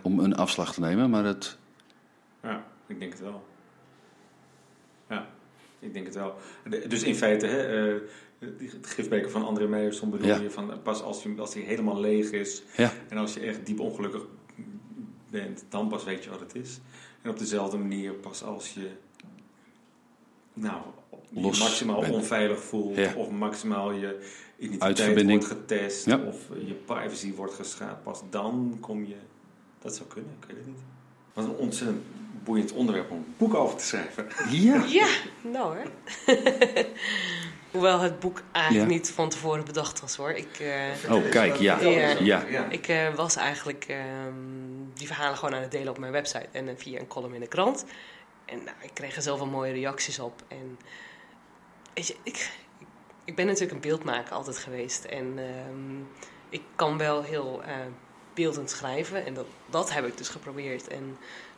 [0.01, 1.57] Om een afslag te nemen, maar het...
[2.43, 3.43] Ja, ik denk het wel.
[5.85, 6.35] Ik denk het wel.
[6.87, 8.01] Dus in feite, hè, eh,
[8.59, 10.37] het gifbeker van André Meijerson bedoel Ja.
[10.39, 13.39] je van eh, pas als hij als die helemaal leeg is Ja, en als je
[13.39, 14.25] echt diep ongelukkig
[15.29, 16.79] bent, dan pas weet je wat het is.
[17.21, 18.89] En op dezelfde manier pas als je
[20.53, 20.81] nou,
[21.29, 22.13] je Los maximaal bent.
[22.13, 23.13] onveilig voelt Ja.
[23.15, 24.29] of maximaal je
[24.59, 29.15] identiteit wordt getest of je privacy wordt geschaad, pas dan kom je...
[29.79, 30.79] Dat zou kunnen, ik weet het niet.
[31.33, 32.03] Wat een ontzettend
[32.45, 34.27] boeiend onderwerp om een boek over te schrijven.
[34.49, 34.83] ja.
[34.87, 35.07] Ja,
[35.41, 35.83] nou hè.
[37.71, 38.95] Hoewel het boek eigenlijk Ja.
[38.97, 40.31] niet van tevoren bedacht was hoor.
[40.31, 41.79] Ik, eh, Oh, kijk, ja.
[41.79, 42.43] Ja.
[42.49, 42.65] Ja.
[42.69, 44.33] ik eh, was eigenlijk ehm,
[44.93, 47.39] die verhalen gewoon aan het delen op mijn website en eh, via een column in
[47.39, 47.85] de krant.
[48.45, 50.41] En nou, ik kreeg er zoveel mooie reacties op.
[50.47, 50.79] En
[51.93, 52.49] weet je, ik,
[53.25, 55.03] ik ben natuurlijk een beeldmaker altijd geweest.
[55.03, 55.99] En ehm,
[56.49, 57.69] ik kan wel heel uh,
[58.33, 59.25] beeldend schrijven.
[59.25, 60.87] En dat, dat heb ik dus geprobeerd.
[60.87, 61.17] En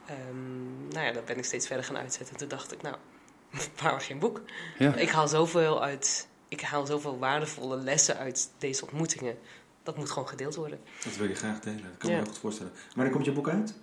[0.10, 2.34] um, nou ja, dat ben ik steeds verder gaan uitzetten.
[2.34, 2.96] En toen dacht ik, nou,
[3.82, 4.42] waarom geen boek?
[4.78, 4.96] Ja.
[4.96, 6.28] Ik haal zoveel uit.
[6.48, 9.38] Ik haal zoveel waardevolle lessen uit deze ontmoetingen.
[9.84, 10.80] Dat moet gewoon gedeeld worden.
[11.04, 11.84] Dat wil je graag delen.
[11.84, 12.20] Dat kan ja.
[12.20, 12.72] me goed voorstellen.
[12.96, 13.74] Wanneer komt je boek uit?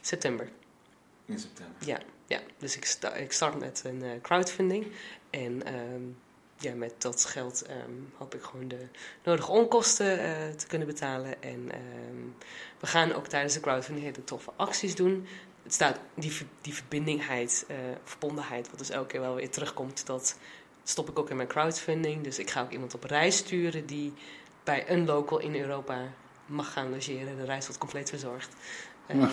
[0.00, 0.48] September.
[1.24, 1.86] In september.
[1.86, 2.40] Ja, ja.
[2.58, 4.86] dus ik, sta, ik start met een uh, crowdfunding.
[5.30, 6.16] En um,
[6.56, 8.86] ja, met dat geld um, hoop ik gewoon de
[9.24, 11.42] nodige onkosten uh, te kunnen betalen.
[11.42, 11.68] En
[12.08, 12.34] um,
[12.80, 15.26] we gaan ook tijdens de crowdfunding hele toffe acties doen.
[15.70, 20.38] Het staat die, die verbindingheid, uh, verbondenheid, wat dus elke keer wel weer terugkomt, dat
[20.82, 22.24] stop ik ook in mijn crowdfunding.
[22.24, 24.12] Dus ik ga ook iemand op reis sturen die
[24.64, 26.12] bij een local in Europa
[26.46, 27.36] mag gaan logeren.
[27.36, 28.48] De reis wordt compleet verzorgd.
[29.08, 29.28] Uh,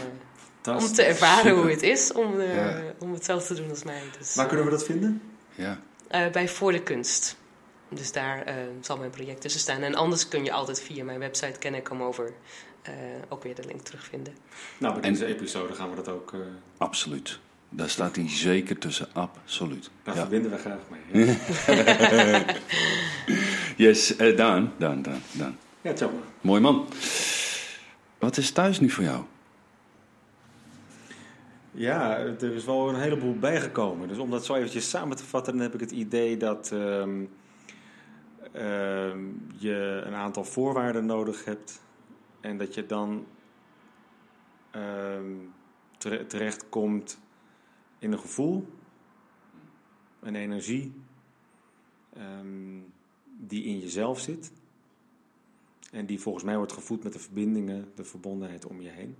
[0.63, 2.81] om te ervaren hoe het is om, uh, ja.
[2.99, 4.01] om hetzelfde te doen als mij.
[4.17, 5.21] Dus, Waar kunnen we dat vinden?
[5.55, 5.79] Ja.
[6.11, 7.37] Uh, bij Voor de Kunst.
[7.89, 9.81] Dus daar uh, zal mijn project tussen staan.
[9.81, 12.31] En anders kun je altijd via mijn website Kennekom over uh,
[13.29, 14.33] ook weer de link terugvinden.
[14.79, 16.33] Nou, bij deze episode gaan we dat ook...
[16.77, 17.39] Absoluut.
[17.69, 19.89] Daar staat hij zeker tussen, absoluut.
[20.03, 20.21] Daar ja.
[20.21, 21.35] verbinden we graag mee.
[23.77, 23.87] Ja.
[23.89, 25.57] yes, Daan, Daan, Daan, Daan.
[25.81, 26.11] Ja, ciao.
[26.41, 26.87] Mooi man.
[28.17, 29.23] Wat is thuis nu voor jou?
[31.71, 34.07] Ja, er is wel een heleboel bijgekomen.
[34.07, 37.29] Dus om dat zo eventjes samen te vatten, dan heb ik het idee dat um,
[38.55, 38.61] uh,
[39.57, 41.81] je een aantal voorwaarden nodig hebt.
[42.47, 43.25] En dat je dan
[44.75, 45.21] uh,
[46.27, 47.19] terechtkomt
[47.99, 48.67] in een gevoel,
[50.19, 50.93] een energie
[52.17, 52.93] um,
[53.37, 54.51] die in jezelf zit.
[55.91, 59.15] En die volgens mij wordt gevoed met de verbindingen, de verbondenheid om je heen.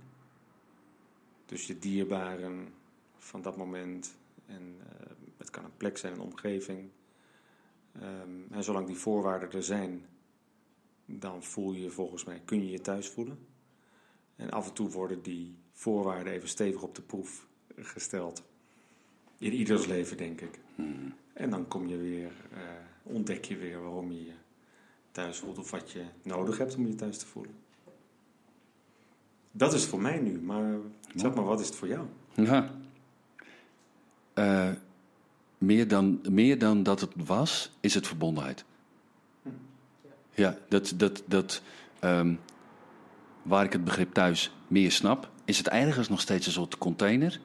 [1.46, 2.68] Dus je dierbaren
[3.16, 4.16] van dat moment.
[4.46, 6.88] En uh, het kan een plek zijn, een omgeving.
[8.02, 10.06] Um, en zolang die voorwaarden er zijn,
[11.10, 13.38] dan voel je volgens mij, kun je je thuis voelen.
[14.36, 17.46] En af en toe worden die voorwaarden even stevig op de proef
[17.76, 18.42] gesteld.
[19.38, 20.58] In ieders leven, denk ik.
[20.74, 21.14] Hmm.
[21.32, 22.58] En dan kom je weer, uh,
[23.02, 24.32] ontdek je weer waarom je je
[25.12, 27.54] thuis voelt of wat je nodig hebt om je thuis te voelen.
[29.50, 30.74] Dat is het voor mij nu, maar
[31.14, 32.06] zeg maar, wat is het voor jou?
[32.34, 32.74] Ja.
[34.34, 34.70] Uh,
[35.58, 38.64] meer, dan, meer dan dat het was, is het verbondenheid.
[40.38, 41.62] Ja, dat, dat, dat
[42.00, 42.40] um,
[43.42, 47.40] waar ik het begrip thuis meer snap, is het ergens nog steeds een soort container.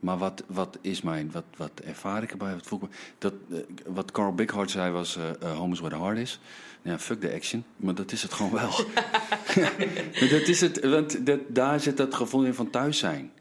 [0.00, 2.54] Maar wat, wat is mijn, wat, wat ervaar ik erbij?
[2.54, 5.96] Wat, voel ik, dat, uh, wat Carl Bighart zei was: uh, uh, Home is where
[5.96, 6.40] the heart is.
[6.82, 8.70] Ja, fuck de action, maar dat is het gewoon wel.
[10.38, 13.32] dat is het, want dat, daar zit dat gevoel in van thuis zijn.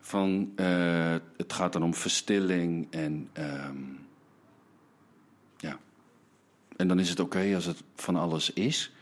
[0.00, 0.52] Van,
[1.36, 4.09] het gaat dan om verstilling en um, ja.
[6.80, 8.92] En dan is het oké okay als het van alles is,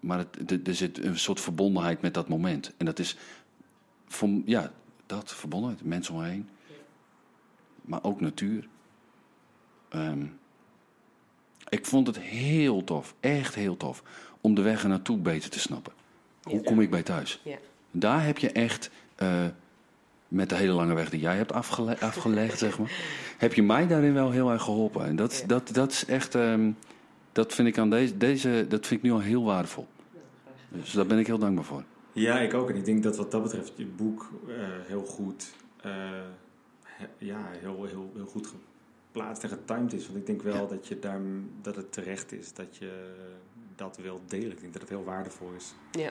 [0.00, 2.72] maar het, er zit een soort verbondenheid met dat moment.
[2.76, 3.16] En dat is,
[4.06, 4.72] van, ja,
[5.06, 6.48] dat, verbondenheid, mensen om me heen,
[7.82, 8.68] maar ook natuur.
[9.94, 10.38] Um,
[11.68, 14.02] ik vond het heel tof, echt heel tof,
[14.40, 15.92] om de weg naartoe beter te snappen.
[16.42, 17.40] Hoe kom ik bij thuis?
[17.42, 17.56] Ja.
[17.90, 19.44] Daar heb je echt, uh,
[20.28, 22.90] met de hele lange weg die jij hebt afgele afgelegd, zeg maar,
[23.38, 25.06] heb je mij daarin wel heel erg geholpen.
[25.06, 25.46] En dat, ja.
[25.46, 26.76] dat, dat is echt, um,
[27.36, 29.86] dat vind ik aan deze, deze, dat vind ik nu al heel waardevol.
[30.68, 31.82] Dus daar ben ik heel dankbaar voor.
[32.12, 32.70] Ja, ik ook.
[32.70, 34.54] En ik denk dat wat dat betreft je boek uh,
[34.86, 35.52] heel goed,
[35.86, 35.92] uh,
[37.18, 40.06] ja, heel, heel, heel goed geplaatst en getimed is.
[40.06, 40.66] Want ik denk wel ja.
[40.66, 41.20] dat, je daar,
[41.62, 43.14] dat het terecht is dat je
[43.74, 44.50] dat wil delen.
[44.50, 45.74] Ik denk dat het heel waardevol is.
[45.90, 46.10] Ja,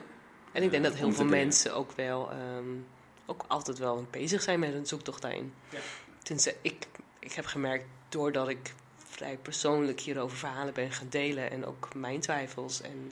[0.51, 2.85] en ik denk uh, dat heel veel mensen ook wel, um,
[3.25, 5.53] ook altijd wel bezig zijn met een zoektocht daarin.
[5.69, 5.79] Ja.
[6.23, 6.87] Tenminste, ik,
[7.19, 8.73] ik heb gemerkt doordat ik
[9.15, 13.11] vrij persoonlijk hierover verhalen ben gaan delen en ook mijn twijfels en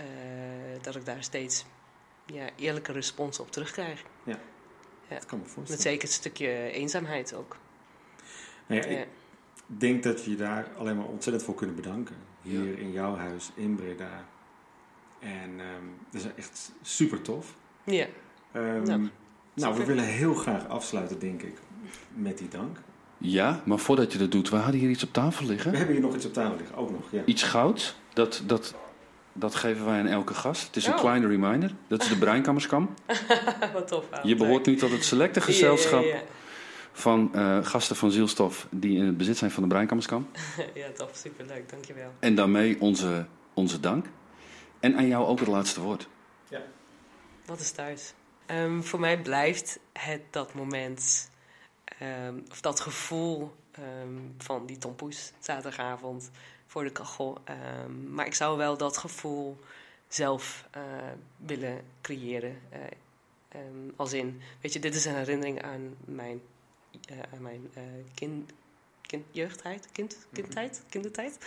[0.00, 0.04] uh,
[0.82, 1.64] dat ik daar steeds
[2.26, 4.02] ja, eerlijke respons op terugkrijg.
[4.24, 4.38] Ja,
[5.08, 5.14] ja.
[5.14, 5.70] dat kan me voorstellen.
[5.70, 7.56] Met zeker een stukje eenzaamheid ook.
[8.66, 9.00] Nou ja, ja.
[9.68, 12.16] Ik denk dat we je daar alleen maar ontzettend voor kunnen bedanken.
[12.42, 14.24] Hier in jouw huis in Breda.
[15.18, 17.54] En um, dat is echt super tof.
[17.84, 18.06] Ja.
[18.52, 19.10] Um, nou,
[19.54, 21.58] nou we willen heel graag afsluiten, denk ik,
[22.14, 22.78] met die dank.
[23.18, 25.70] Ja, maar voordat je dat doet, we hadden hier iets op tafel liggen.
[25.70, 27.22] We hebben hier nog iets op tafel liggen, ook nog, ja.
[27.24, 28.74] Iets goud, dat, dat,
[29.32, 30.66] dat geven wij aan elke gast.
[30.66, 31.00] Het is een oh.
[31.00, 31.72] kleine reminder.
[31.88, 32.94] Dat is de Breinkammerskam.
[33.72, 34.04] Wat tof.
[34.22, 36.22] Je behoort nu tot het selecte gezelschap ja, ja,
[36.92, 40.28] van uh, gasten van Zielstof die in het bezit zijn van de Breinkammerskam.
[40.74, 41.10] ja, tof.
[41.14, 41.70] Superleuk.
[41.70, 42.12] Dankjewel.
[42.18, 44.06] En daarmee onze, onze dank.
[44.80, 46.08] En aan jou ook het laatste woord.
[46.48, 46.62] Ja.
[47.46, 48.14] Wat is thuis?
[48.50, 51.30] Um, voor mij blijft het dat moment
[51.98, 56.30] ehm, of dat gevoel ehm, van die tompoes zaterdagavond
[56.66, 57.38] voor de kachel.
[57.44, 59.58] Ehm, maar ik zou wel dat gevoel
[60.08, 60.82] zelf eh,
[61.36, 62.58] willen creëren.
[62.68, 62.80] Eh,
[63.96, 66.40] als in, weet je, dit is een herinnering aan mijn,
[67.08, 67.70] eh, aan mijn
[68.14, 68.52] kind,
[69.00, 71.38] kind, jeugdtijd, kind, kindtijd, kindertijd.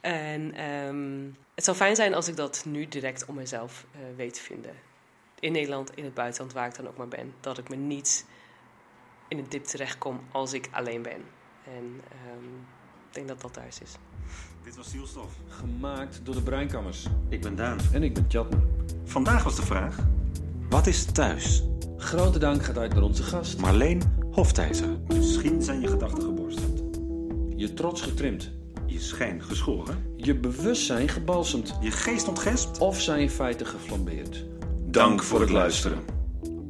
[0.00, 0.54] En
[1.54, 3.86] het zou fijn zijn als ik dat nu direct om mezelf
[4.16, 4.74] weet te vinden.
[5.40, 7.34] In Nederland, in het buitenland, waar ik dan ook maar ben.
[7.40, 8.26] Dat ik me niet
[9.28, 11.20] in een dip terechtkom als ik alleen ben.
[11.64, 12.44] En ehm,
[13.08, 13.96] ik denk dat dat thuis is.
[14.64, 15.32] Dit was Zielstof.
[15.48, 17.06] Gemaakt door de Breinkammers.
[17.28, 17.78] Ik ben Daan.
[17.92, 18.60] En ik ben Tjatner.
[19.04, 19.96] Vandaag was de vraag:
[20.68, 21.62] wat is thuis?
[21.96, 23.60] Grote dank gaat uit naar onze gast.
[23.60, 24.98] Marleen Hoftijzer.
[25.06, 26.82] Misschien zijn je gedachten geborsteld.
[27.56, 28.50] Je trots getrimd.
[28.86, 30.14] Je schijn geschoren.
[30.16, 31.74] Je bewustzijn gebalsemd.
[31.80, 32.78] Je geest ontgespt?
[32.78, 34.44] Of zijn je feiten geflambeerd.
[34.84, 35.98] Dank voor het luisteren.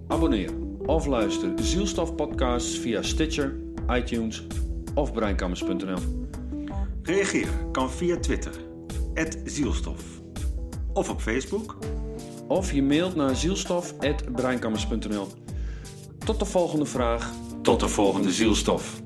[0.09, 0.51] Abonneer
[0.87, 3.55] of luister Zielstof podcasts via Stitcher,
[3.89, 4.47] iTunes
[4.95, 5.99] of breinkammers.nl.
[7.03, 8.53] Reageer kan via Twitter,
[9.45, 10.03] Zielstof.
[10.93, 11.76] Of op Facebook.
[12.49, 15.26] Of je mailt naar zielstof.breinkammers.nl.
[16.18, 17.32] Tot de volgende vraag.
[17.62, 19.03] Tot de volgende Zielstof.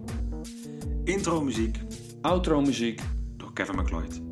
[1.05, 1.78] Intro muziek
[2.20, 3.01] Outro muziek.
[3.37, 4.30] door Kevin McLeod.